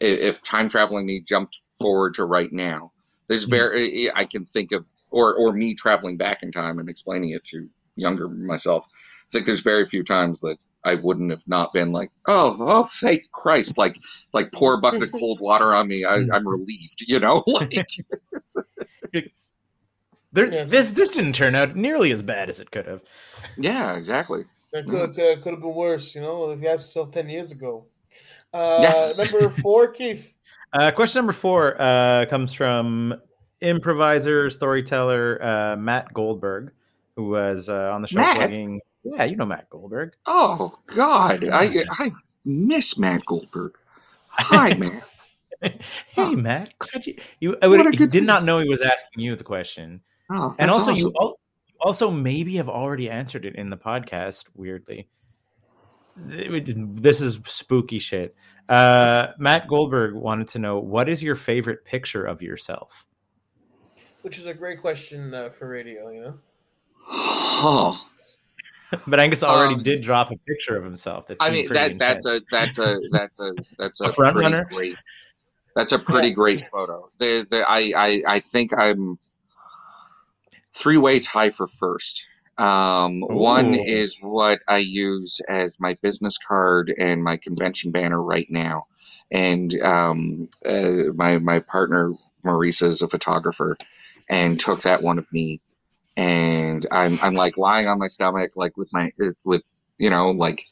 [0.00, 2.92] if time traveling me jumped forward to right now,
[3.28, 3.50] there's Hmm.
[3.50, 7.44] very, I can think of, or, or me traveling back in time and explaining it
[7.46, 8.84] to younger myself.
[8.86, 12.84] I think there's very few times that I wouldn't have not been like, oh, oh,
[13.00, 13.96] thank Christ, like,
[14.32, 16.04] like pour a bucket of cold water on me.
[16.04, 17.86] I, I'm relieved, you know, like,
[20.32, 23.02] there, this this didn't turn out nearly as bad as it could have.
[23.56, 24.44] yeah, exactly.
[24.72, 27.52] That could could could have been worse, you know, if you asked yourself ten years
[27.52, 27.86] ago.
[28.52, 30.34] Uh, number four, Keith.
[30.72, 33.14] Uh, question number four uh, comes from
[33.60, 36.72] improviser, storyteller uh, Matt Goldberg,
[37.16, 38.36] who was uh, on the show Matt?
[38.36, 38.80] plugging.
[39.04, 40.12] Yeah, you know Matt Goldberg.
[40.26, 42.10] Oh God, I, I
[42.44, 43.72] miss Matt Goldberg.
[44.28, 45.02] Hi, Matt.
[45.62, 45.78] hey,
[46.16, 46.32] Oh.
[46.36, 47.16] Matt, glad you.
[47.40, 48.26] you I would, a you good did dude.
[48.26, 51.14] not know he was asking you the question, Oh, and also you awesome.
[51.20, 51.40] al-
[51.80, 54.44] also maybe have already answered it in the podcast.
[54.54, 55.08] Weirdly,
[56.26, 58.34] this is spooky shit.
[58.68, 63.06] Uh, Matt Goldberg wanted to know what is your favorite picture of yourself?
[64.22, 66.34] Which is a great question uh, for radio, you know.
[67.10, 68.04] Oh,
[69.06, 71.26] But Angus already Um, did drop a picture of himself.
[71.26, 74.34] That I mean pretty that that's a that's a that's a that's a, A front
[74.34, 74.64] pretty runner?
[74.70, 74.96] great.
[75.76, 77.08] That's a pretty great photo.
[77.18, 79.18] The, the, I, I I think I'm
[80.74, 82.24] three way tie for first.
[82.58, 88.48] Um, one is what I use as my business card and my convention banner right
[88.50, 88.86] now,
[89.32, 93.76] and um, uh, my my partner Marisa is a photographer,
[94.30, 95.60] and took that one of me,
[96.16, 99.10] and I'm I'm like lying on my stomach, like with my
[99.44, 99.62] with
[99.98, 100.64] you know like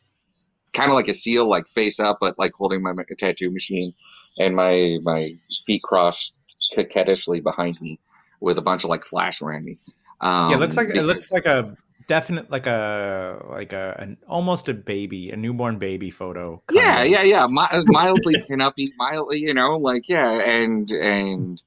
[0.74, 3.94] kind of like a seal, like face up, but like holding my tattoo machine,
[4.38, 5.32] and my my
[5.66, 6.36] feet crossed
[6.74, 8.00] coquettishly behind me,
[8.40, 9.78] with a bunch of like flash around me.
[10.20, 14.16] Um, yeah, it looks like it looks like a definite like a like a an
[14.28, 16.62] almost a baby, a newborn baby photo.
[16.70, 17.08] Yeah, of.
[17.08, 17.46] yeah, yeah.
[17.46, 21.62] Mi- mildly pinup-y, mildly, you know, like yeah, and and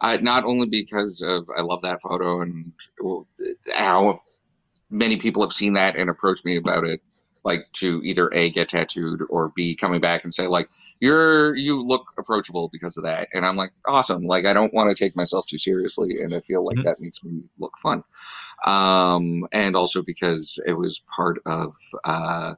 [0.00, 3.26] uh, not only because of I love that photo and well,
[3.74, 4.20] how
[4.90, 7.00] many people have seen that and approached me about it,
[7.44, 10.68] like to either a get tattooed or b coming back and say like
[11.00, 14.22] you're you look approachable because of that, and I'm like awesome.
[14.24, 16.82] Like I don't want to take myself too seriously, and I feel like Mhm.
[16.82, 18.04] that makes me look fun.
[18.66, 21.74] Um, and also because it was part of.
[22.04, 22.54] Uh,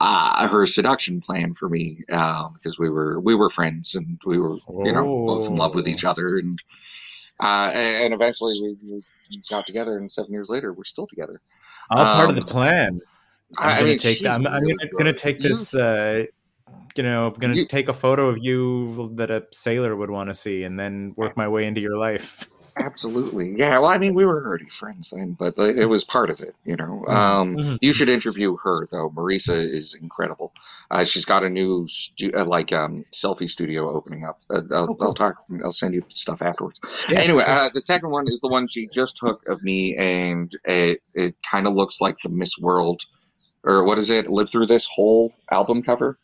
[0.00, 4.38] uh, her seduction plan for me uh, because we were we were friends and we
[4.38, 6.62] were you know both in love with each other and
[7.42, 11.40] uh, and eventually we, we got together and seven years later we're still together.
[11.90, 13.00] all part of the Um, plan.
[13.56, 14.34] I'm I- I gonna mean, take she's that.
[14.34, 15.74] I'm, I'm gonna, gonna take this.
[15.74, 16.24] Uh,
[16.96, 20.28] you know, I'm gonna You- take a photo of you that a sailor would want
[20.30, 22.48] to see, and then work my way into your life.
[22.80, 23.76] Absolutely, yeah.
[23.80, 26.76] Well, I mean, we were already friends then, but it was part of it, you
[26.76, 27.04] know.
[27.08, 27.78] Um, Mhm.
[27.82, 29.10] You should interview her though.
[29.10, 30.52] Marisa is incredible.
[30.88, 34.38] Uh, she's got a new stu- uh, like um, selfie studio opening up.
[34.48, 34.96] Uh, I'll, Oh, cool.
[35.08, 35.36] I'll talk.
[35.64, 36.80] I'll send you stuff afterwards.
[37.08, 37.52] Yeah, anyway, sure.
[37.52, 41.34] uh, the second one is the one she just took of me, and it, it
[41.50, 43.02] kind of looks like the Miss World,
[43.64, 44.28] or what is it?
[44.28, 46.18] Live through this whole album cover.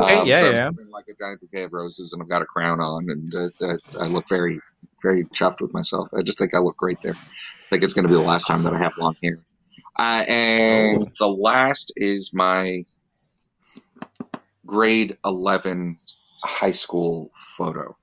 [0.00, 0.70] Okay, yeah, so yeah.
[0.92, 3.76] like a giant bouquet of roses, and I've got a crown on, and uh, uh,
[4.00, 4.60] I look very,
[5.02, 6.08] very chuffed with myself.
[6.16, 7.14] I just think I look great there.
[7.14, 9.38] I think it's going to be the last time that I have long hair.
[9.98, 11.08] Uh, and Oh.
[11.18, 12.84] the last is my
[14.66, 15.98] grade eleven
[16.44, 17.96] high school photo.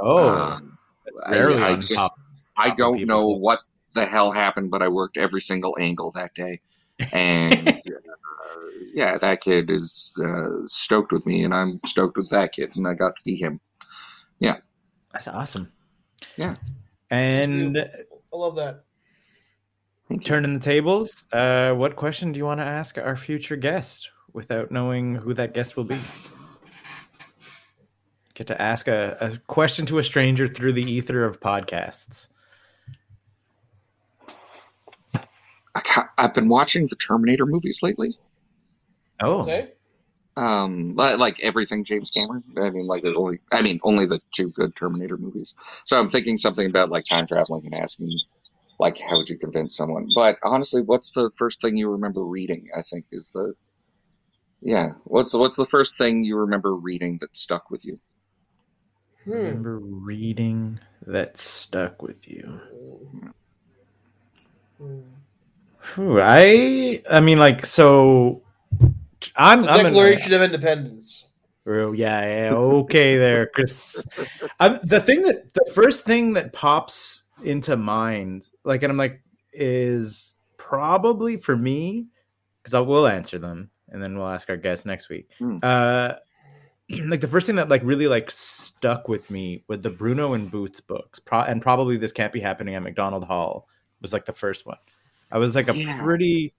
[0.00, 0.78] oh, Um,
[1.26, 1.36] I-
[1.72, 2.14] I just- top.
[2.56, 3.60] I don't know what
[3.94, 6.60] the hell happened, but I worked every single angle that day.
[7.12, 7.72] And uh,
[8.94, 12.86] yeah, that kid is uh, stoked with me, and I'm stoked with that kid, and
[12.86, 13.60] I got to be him.
[14.38, 14.56] Yeah,
[15.12, 15.72] that's awesome.
[16.36, 16.54] Yeah.
[17.10, 17.78] And.
[17.78, 18.84] I love that.
[20.08, 20.26] Thank you.
[20.26, 24.70] turning the tables, uh, what question do you want to ask our future guest without
[24.70, 25.98] knowing who that guest will be?
[28.34, 32.28] Get to ask a, a question to a stranger through the ether of podcasts.
[36.18, 38.18] I've been watching the Terminator movies lately.
[39.20, 39.72] Oh, Okay.
[40.36, 42.44] Um, li- like everything James Cameron.
[42.58, 45.54] I mean, like there's only, I mean, only the two good Terminator movies.
[45.86, 48.10] So I'm thinking something about like time traveling and asking,
[48.80, 50.08] like, how would you convince someone?
[50.14, 52.68] But honestly, what's the first thing you remember reading?
[52.76, 53.54] I think is the,
[54.62, 54.90] yeah.
[55.04, 57.98] What's the, what's the first thing you remember reading that stuck with you?
[59.24, 59.32] Hmm.
[59.32, 62.60] remember reading that stuck with you.
[64.78, 65.02] Hmm.
[65.94, 68.43] Whew, I, I mean, like, so
[69.36, 71.26] I'm, The I'm an- Declaration of Independence.
[71.66, 72.20] Oh yeah,
[72.50, 74.06] yeah, okay there, Chris.
[74.60, 79.22] I'm, the thing that the first thing that pops into mind, like, and I'm like,
[79.52, 82.06] is probably for me
[82.62, 85.30] because I will answer them, and then we'll ask our guests next week.
[85.38, 85.58] Hmm.
[85.62, 86.12] Uh,
[86.90, 90.50] like the first thing that like really like stuck with me with the Bruno and
[90.50, 93.68] Boots books, pro- and probably this can't be happening at Macdonald Hall
[94.02, 94.76] was like the first one.
[95.32, 95.98] I was like a Yeah.
[96.02, 96.52] pretty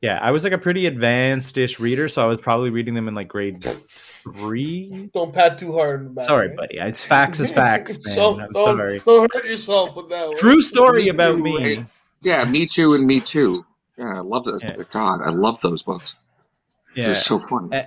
[0.00, 3.14] yeah, I was like a pretty advanced-ish reader, so I was probably reading them in
[3.14, 5.10] like grade three.
[5.14, 6.26] Don't pat too hard on the back.
[6.26, 6.56] Sorry, right?
[6.56, 6.78] buddy.
[6.78, 8.14] It's facts is facts, man.
[8.14, 8.98] So- I'm don't, sorry.
[8.98, 10.36] Don't hurt yourself with that one.
[10.36, 11.84] True story about me.
[12.22, 13.64] Yeah, me too, and me too.
[13.98, 14.62] Yeah, I love it.
[14.62, 14.76] Yeah.
[14.90, 16.14] God, I love those books.
[16.96, 17.72] Yeah, They're so fun.
[17.72, 17.84] Eh,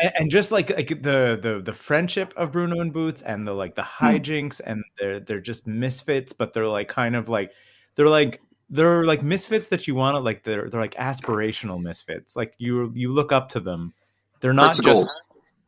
[0.00, 3.52] and, and just like like the the the friendship of Bruno and Boots and the
[3.52, 7.52] like the hijinks and they're they're just misfits, but they're like kind of like
[7.94, 8.40] they're like
[8.70, 12.36] they're like misfits that you want to like they're they're like aspirational misfits.
[12.36, 13.92] Like you you look up to them.
[14.40, 15.08] They're not Hearts just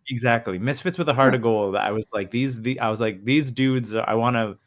[0.09, 1.77] exactly misfits with a heart of gold.
[1.77, 3.95] I was like these the I was like these dudes.
[3.95, 4.59] I want to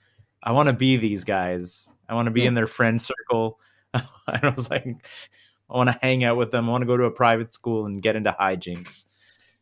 [0.41, 1.87] I want to be these guys.
[2.09, 2.47] I want to be Yeah.
[2.49, 3.59] in their friend circle.
[3.93, 6.67] and I was like, I want to hang out with them.
[6.67, 9.05] I want to go to a private school and get into hijinks.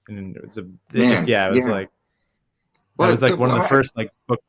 [0.08, 0.62] And it was a,
[0.94, 1.72] it just yeah, it was yeah.
[1.74, 4.40] like that What was like the- one of the first like book.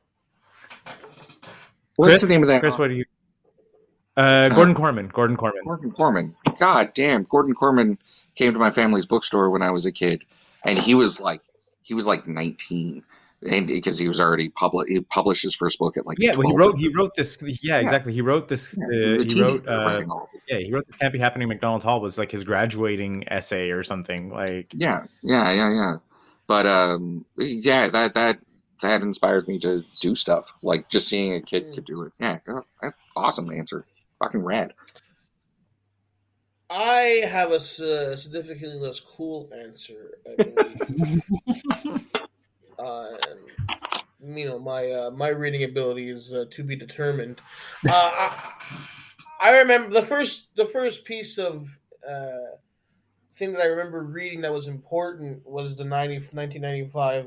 [1.96, 2.60] What's Chris, the name of that?
[2.60, 3.04] Chris, what do you?
[4.16, 5.10] Uh, Gordon Korman.
[5.12, 5.64] Gordon Korman.
[5.64, 6.58] Gordon Korman.
[6.58, 7.98] God damn, Gordon Korman
[8.34, 10.24] came to my family's bookstore when I was a kid,
[10.64, 11.40] and he was like,
[11.82, 13.02] he was like 19,
[13.50, 16.48] and because he was already public, he published his first book at like Yeah, well,
[16.48, 17.38] he wrote he wrote this.
[17.62, 18.12] Yeah, exactly.
[18.12, 18.76] He wrote this.
[18.78, 19.68] Yeah, uh, he was a he teenager wrote.
[19.68, 20.42] Uh, writing all of it.
[20.46, 21.48] yeah, he wrote this can't be happening.
[21.48, 24.30] Macdonald's Hall was like his graduating essay or something.
[24.30, 25.96] Like Yeah, yeah, yeah, yeah.
[26.46, 28.38] But um, yeah, that that
[28.82, 32.12] that inspires me to do stuff like just seeing a kid could do it.
[32.20, 33.86] Yeah, oh, that's awesome answer.
[34.22, 34.72] Fucking rad.
[36.70, 40.18] I have a uh, significantly less cool answer.
[40.26, 41.22] I believe.
[42.78, 43.08] uh,
[44.24, 47.40] you know, my uh, my reading ability is uh, to be determined.
[47.88, 48.52] Uh, I,
[49.40, 51.68] I remember the first the first piece of
[52.08, 52.56] uh,
[53.34, 57.26] thing that I remember reading that was important was the 90, 1995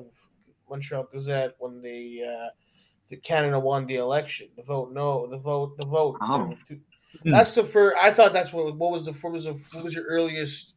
[0.70, 2.50] Montreal Gazette when the uh,
[3.10, 4.48] the Canada won the election.
[4.56, 6.18] The vote no, the vote the vote.
[6.22, 6.56] Oh.
[7.24, 7.98] That's the first.
[7.98, 8.76] I thought that's what.
[8.76, 10.74] What was the what was the what was your earliest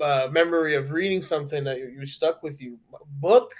[0.00, 2.78] uh, memory of reading something that you, you stuck with you?
[3.20, 3.52] Book.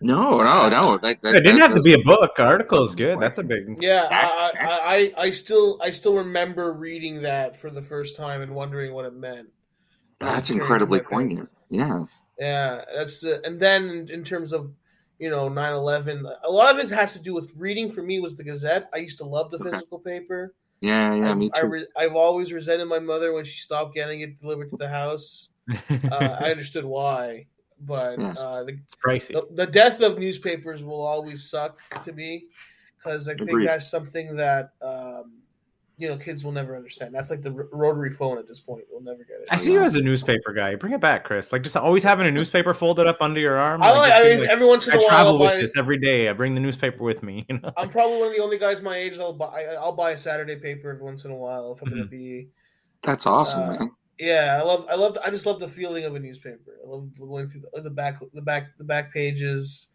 [0.00, 0.98] No, no, no.
[0.98, 2.38] That, that, it didn't have to be a book.
[2.38, 3.18] Article is good.
[3.18, 3.78] That's a big.
[3.80, 8.42] Yeah, I, I, I, I still I still remember reading that for the first time
[8.42, 9.48] and wondering what it meant.
[10.20, 11.48] That's incredibly poignant.
[11.68, 12.04] Yeah.
[12.38, 14.70] Yeah, that's the and then in, in terms of
[15.18, 17.90] you know 9-11, a lot of it has to do with reading.
[17.90, 18.88] For me, was the Gazette.
[18.92, 20.54] I used to love the physical paper.
[20.80, 21.66] Yeah, yeah, I, me I too.
[21.68, 25.50] re- I've always resented my mother when she stopped getting it delivered to the house.
[25.90, 27.46] Uh, I understood why,
[27.80, 28.34] but Yeah.
[28.36, 29.32] uh, the, it's pricey.
[29.32, 32.46] the the death of newspapers will always suck to me
[32.98, 34.95] because I think that's something that um,
[35.98, 37.14] you know kids will never understand.
[37.14, 38.84] That's like the r- rotary phone at this point.
[38.90, 39.48] We'll never get it.
[39.50, 40.74] I see you as a newspaper guy.
[40.74, 41.52] Bring it back, Chris.
[41.52, 43.82] Like just always having a newspaper folded up under your arm.
[43.82, 44.10] I like.
[44.10, 45.76] just I mean, like, every once in I a while, travel I'll with buy, this
[45.76, 46.28] every day.
[46.28, 47.46] I bring the newspaper with me.
[47.48, 47.72] You know.
[47.76, 49.46] I'm probably one of the only guys my age that'll buy.
[49.70, 52.04] I- I'll buy a Saturday paper every once in a while if I'm going Mhm.
[52.06, 52.48] to be.
[53.02, 53.90] That's awesome, Uh, man.
[54.18, 54.86] Yeah, I love.
[54.90, 55.16] I love.
[55.24, 56.76] I just love the feeling of a newspaper.
[56.84, 59.88] I love going through the, the back, the back, the back pages.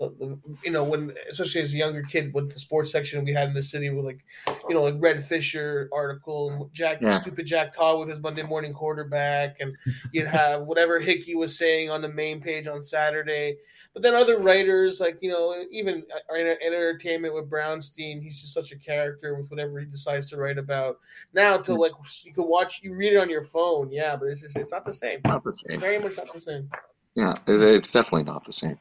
[0.00, 3.32] The, um, you know, when especially as a younger kid, with the sports section we
[3.32, 4.24] had in the city, with like,
[4.68, 7.12] you know, like Red Fisher article and Jack, Yeah.
[7.12, 9.76] stupid Jack Todd with his Monday morning quarterback, and
[10.12, 13.58] you'd have whatever Hickey was saying on the main page on Saturday.
[13.92, 18.52] But then other writers, like you know, even in in entertainment with Brownstein, he's just
[18.52, 20.98] such a character with whatever he decides to write about.
[21.32, 21.78] Now, to mm.
[21.78, 21.92] like
[22.24, 24.84] you could watch, you read it on your phone, yeah, but it's just it's not
[24.84, 25.20] the same.
[25.24, 25.78] Not the same.
[25.78, 26.68] Very much not the same.
[27.14, 28.76] Yeah, it's, it's definitely not the same.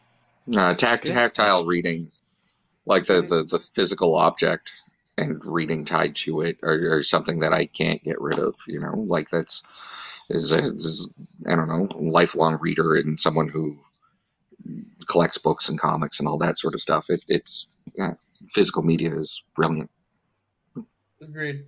[0.52, 2.12] Uh, tact, tactile reading,
[2.86, 4.72] like the, the, the physical object
[5.18, 8.56] and reading tied to it, are, are something that I can't get rid of.
[8.68, 9.64] You know, like that's
[10.30, 11.10] is, is
[11.48, 13.78] I don't know, lifelong reader and someone who
[15.08, 17.06] collects books and comics and all that sort of stuff.
[17.10, 18.14] It, it's yeah,
[18.52, 19.90] physical media is brilliant.
[21.22, 21.66] Agreed.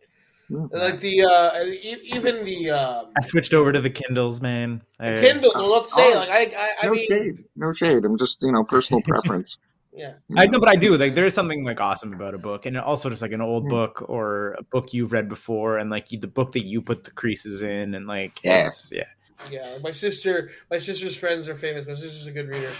[0.49, 0.57] Yeah.
[0.59, 4.81] And like the uh, e- even the um, I switched over to the Kindles, man.
[4.99, 5.55] I- Kindles.
[5.55, 8.05] I'm not saying Oh, like I I, I no mean shade, no shade.
[8.05, 9.57] I'm just you know personal preference.
[9.91, 10.13] yeah.
[10.37, 10.97] I know, but I do.
[10.97, 13.65] Like, there is something like awesome about a book, and also just like an old
[13.65, 13.69] Mm.
[13.69, 17.03] book or a book you've read before, and like you, the book that you put
[17.05, 18.63] the creases in, and like, Yeah.
[18.63, 19.05] it's, yeah.
[19.51, 21.85] Yeah, my sister, my sister's friends are famous.
[21.87, 22.71] My sister's a good reader,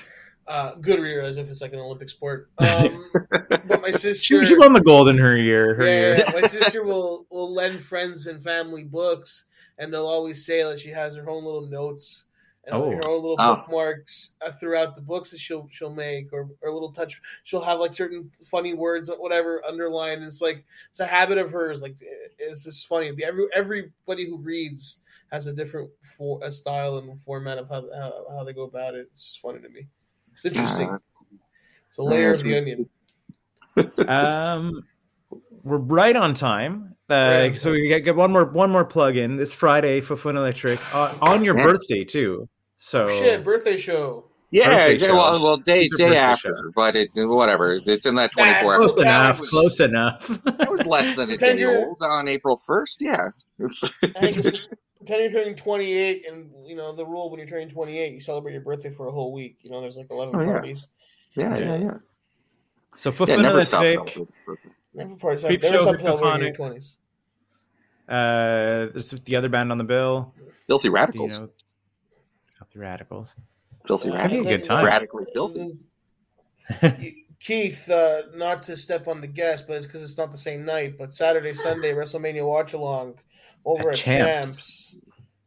[0.47, 2.49] uh, good reader as if it's like an Olympic sport.
[2.59, 3.09] Um,
[3.67, 5.75] but my sister, She, she won the gold in her year.
[5.75, 6.25] Her yeah, year.
[6.41, 9.45] my sister will will lend friends and family books,
[9.77, 12.25] and they'll always say that she has her own little notes
[12.65, 12.89] and Oh.
[12.91, 13.55] her own little Oh.
[13.55, 17.21] bookmarks uh, throughout the books that she'll she'll make, or or little touch.
[17.43, 20.23] She'll have like certain funny words, or whatever, underlined.
[20.23, 21.81] It's like it's a habit of hers.
[21.81, 21.95] Like
[22.37, 23.11] it's just funny.
[23.23, 24.99] Every everybody who reads
[25.31, 28.93] has a different for a style and format of how, how how they go about
[28.95, 29.07] it.
[29.11, 29.87] It's just funny to me.
[30.36, 30.89] It's interesting.
[30.89, 30.97] Uh,
[31.88, 32.89] It's a layer of the onion.
[34.09, 34.83] um,
[35.63, 36.95] we're right on time.
[37.09, 37.13] Uh,
[37.49, 40.36] Right so we get, get one more one more plug in this Friday for Fun
[40.38, 41.63] Electric uh, on your Yeah.
[41.63, 42.49] birthday too.
[42.75, 44.25] So Shit, birthday show.
[44.51, 45.15] Yeah, Birthday yeah, show.
[45.15, 47.73] well, well, day day birthday after, but it whatever.
[47.73, 48.77] It's in that twenty four hours.
[48.77, 49.36] close enough.
[49.38, 49.49] hours.
[49.49, 50.27] Close enough.
[50.45, 53.01] That was less than a Pretend day old on April first.
[53.01, 53.29] Yeah,
[53.59, 54.55] it's I think
[55.06, 58.20] it's- pretend you're turning 28, and you know the rule when you're turning 28, you
[58.20, 59.58] celebrate your birthday for a whole week.
[59.62, 60.51] You know, there's like 11 Oh, yeah.
[60.51, 60.88] parties.
[61.36, 61.97] yeah, yeah, yeah.
[62.95, 64.28] so for Yeah, never stop Electric.
[64.93, 65.43] Never parties.
[65.43, 66.97] Creep Never show, stop celebrating your 20s.
[68.08, 70.34] uh, there's the other band on the bill.
[70.68, 71.39] Filthy Do you radicals.
[71.39, 71.49] know?
[72.58, 73.36] Filthy Radicals.
[73.88, 74.47] Filthy Uh, That'd a radicals.
[74.56, 74.86] good time.
[74.86, 75.78] Radically filthy.
[77.39, 80.66] Keith, uh, not to step on the guest, but it's because it's not the same
[80.66, 80.97] night.
[80.97, 83.20] But Saturday, Sunday, WrestleMania watch along.
[83.66, 84.91] Over At at Champs.
[84.91, 84.95] Champs.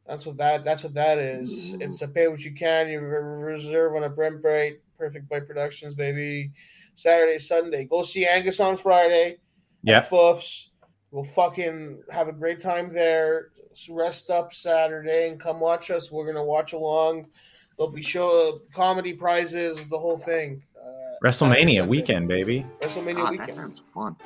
[0.07, 1.75] That's what that that's what that is.
[1.81, 2.89] It's a pay what you can.
[2.89, 6.51] You reserve on a Brent Bright, Perfect Bite Productions, baby.
[6.95, 7.85] Saturday, Sunday.
[7.85, 9.37] Go see Angus on Friday.
[9.83, 9.99] Yeah.
[9.99, 10.69] at Foofs.
[11.11, 13.49] We'll fucking have a great time there.
[13.71, 16.11] S- Rest up Saturday and come watch us.
[16.11, 17.29] We're gonna watch along.
[17.77, 20.63] There'll be show comedy prizes, the whole thing.
[20.83, 20.89] Uh,
[21.23, 22.65] WrestleMania weekend, baby.
[22.83, 23.57] WrestleMania God, that weekend.
[23.57, 24.17] sounds fun.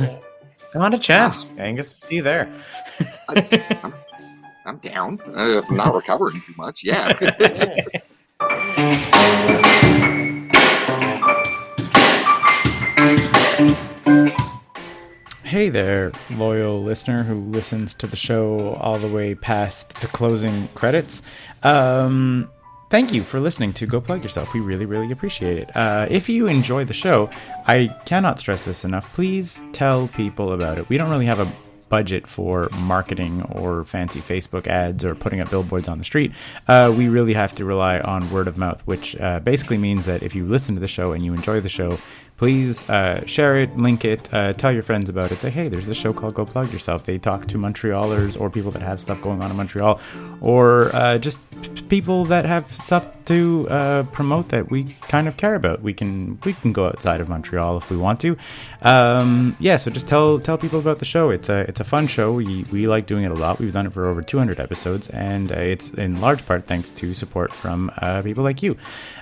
[0.00, 0.18] Yeah.
[0.72, 1.90] Come on to Champs, Angus.
[1.90, 2.48] See you there.
[3.28, 3.94] I'm,
[4.66, 5.20] I'm down.
[5.34, 6.82] Uh, I'm not recovering too much.
[6.84, 7.12] Yeah.
[7.40, 7.86] Yeah.
[15.50, 20.68] Hey there, loyal listener who listens to the show all the way past the closing
[20.76, 21.22] credits.
[21.64, 22.48] Um,
[22.90, 24.52] thank you for listening to Go Plug Yourself.
[24.52, 25.76] We really, really appreciate it.
[25.76, 27.30] Uh, if you enjoy the show,
[27.66, 29.12] I cannot stress this enough.
[29.14, 30.88] Please tell people about it.
[30.88, 31.50] We don't really have a
[31.88, 36.32] budget for marketing or fancy Facebook ads or putting up billboards on the street.
[36.68, 40.22] Uh, we really have to rely on word of mouth, which uh, basically means that
[40.22, 41.98] if you listen to the show and you enjoy the show,
[42.40, 45.38] please uh, share it, link it, uh, tell your friends about it.
[45.38, 47.04] Say, hey, there's this show called Go Plug Yourself.
[47.04, 50.00] They talk to Montrealers or people that have stuff going on in Montreal,
[50.40, 51.42] or uh, just
[51.90, 55.82] people that have stuff to uh, promote that we kind of care about.
[55.82, 58.38] We can we can go outside of Montreal if we want to.
[58.80, 61.28] Um, yeah, so just tell tell people about the show.
[61.28, 62.32] It's a it's a fun show.
[62.32, 63.58] We we like doing it a lot.
[63.58, 67.12] We've done it for over 200 episodes, and uh, it's in large part thanks to
[67.12, 68.78] support from uh, people like you.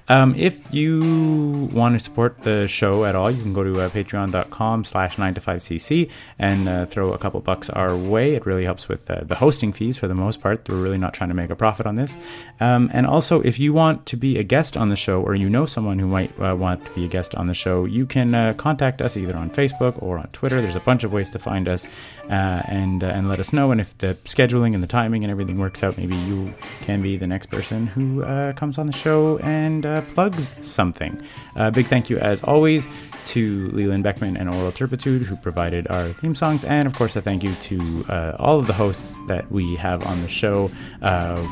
[0.09, 3.89] Um, if you want to support the show at all, you can go to uh,
[3.89, 8.35] patreon.com slash 9 to 5cc and uh, throw a couple bucks our way.
[8.35, 10.69] It really helps with uh, the hosting fees for the most part.
[10.69, 12.17] We're really not trying to make a profit on this.
[12.61, 15.49] Um, and also, if you want to be a guest on the show or you
[15.49, 18.35] know someone who might uh, want to be a guest on the show, you can
[18.35, 20.61] uh, contact us either on Facebook or on Twitter.
[20.61, 21.87] There's a bunch of ways to find us
[22.29, 23.71] uh, and, uh, and let us know.
[23.71, 26.53] And if the scheduling and the timing and everything works out, maybe you
[26.83, 31.23] can be the next person who uh, comes on the show and uh, plugs something.
[31.57, 32.87] Uh, big thank you, as always,
[33.27, 36.65] to Leland Beckman and Oral Turpitude, who provided our theme songs.
[36.65, 40.07] And of course, a thank you to uh, all of the hosts that we have
[40.07, 40.71] on the show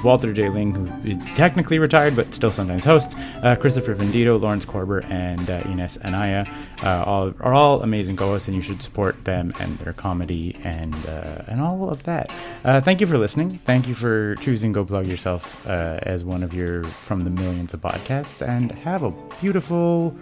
[0.04, 0.48] Walter J.
[0.50, 3.14] Ling, who is technically retired but still sometimes hosts,
[3.60, 6.46] Christopher Vendito, Lawrence Korber, and Ines Anaya.
[6.82, 10.94] All, are all amazing co hosts, and you should support them and their comedy and,
[11.06, 12.30] uh, and all of that.
[12.64, 13.60] Uh, thank you for listening.
[13.64, 17.72] Thank you for choosing Go Plug Yourself uh, as one of your from the millions
[17.72, 20.14] of podcasts, and have a beautiful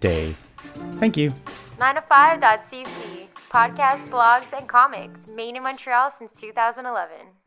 [0.00, 0.34] day.
[0.98, 1.32] Thank you.
[1.78, 3.26] 9to5.cc.
[3.50, 7.32] Podcasts, blogs, and comics made in Montreal since 2011.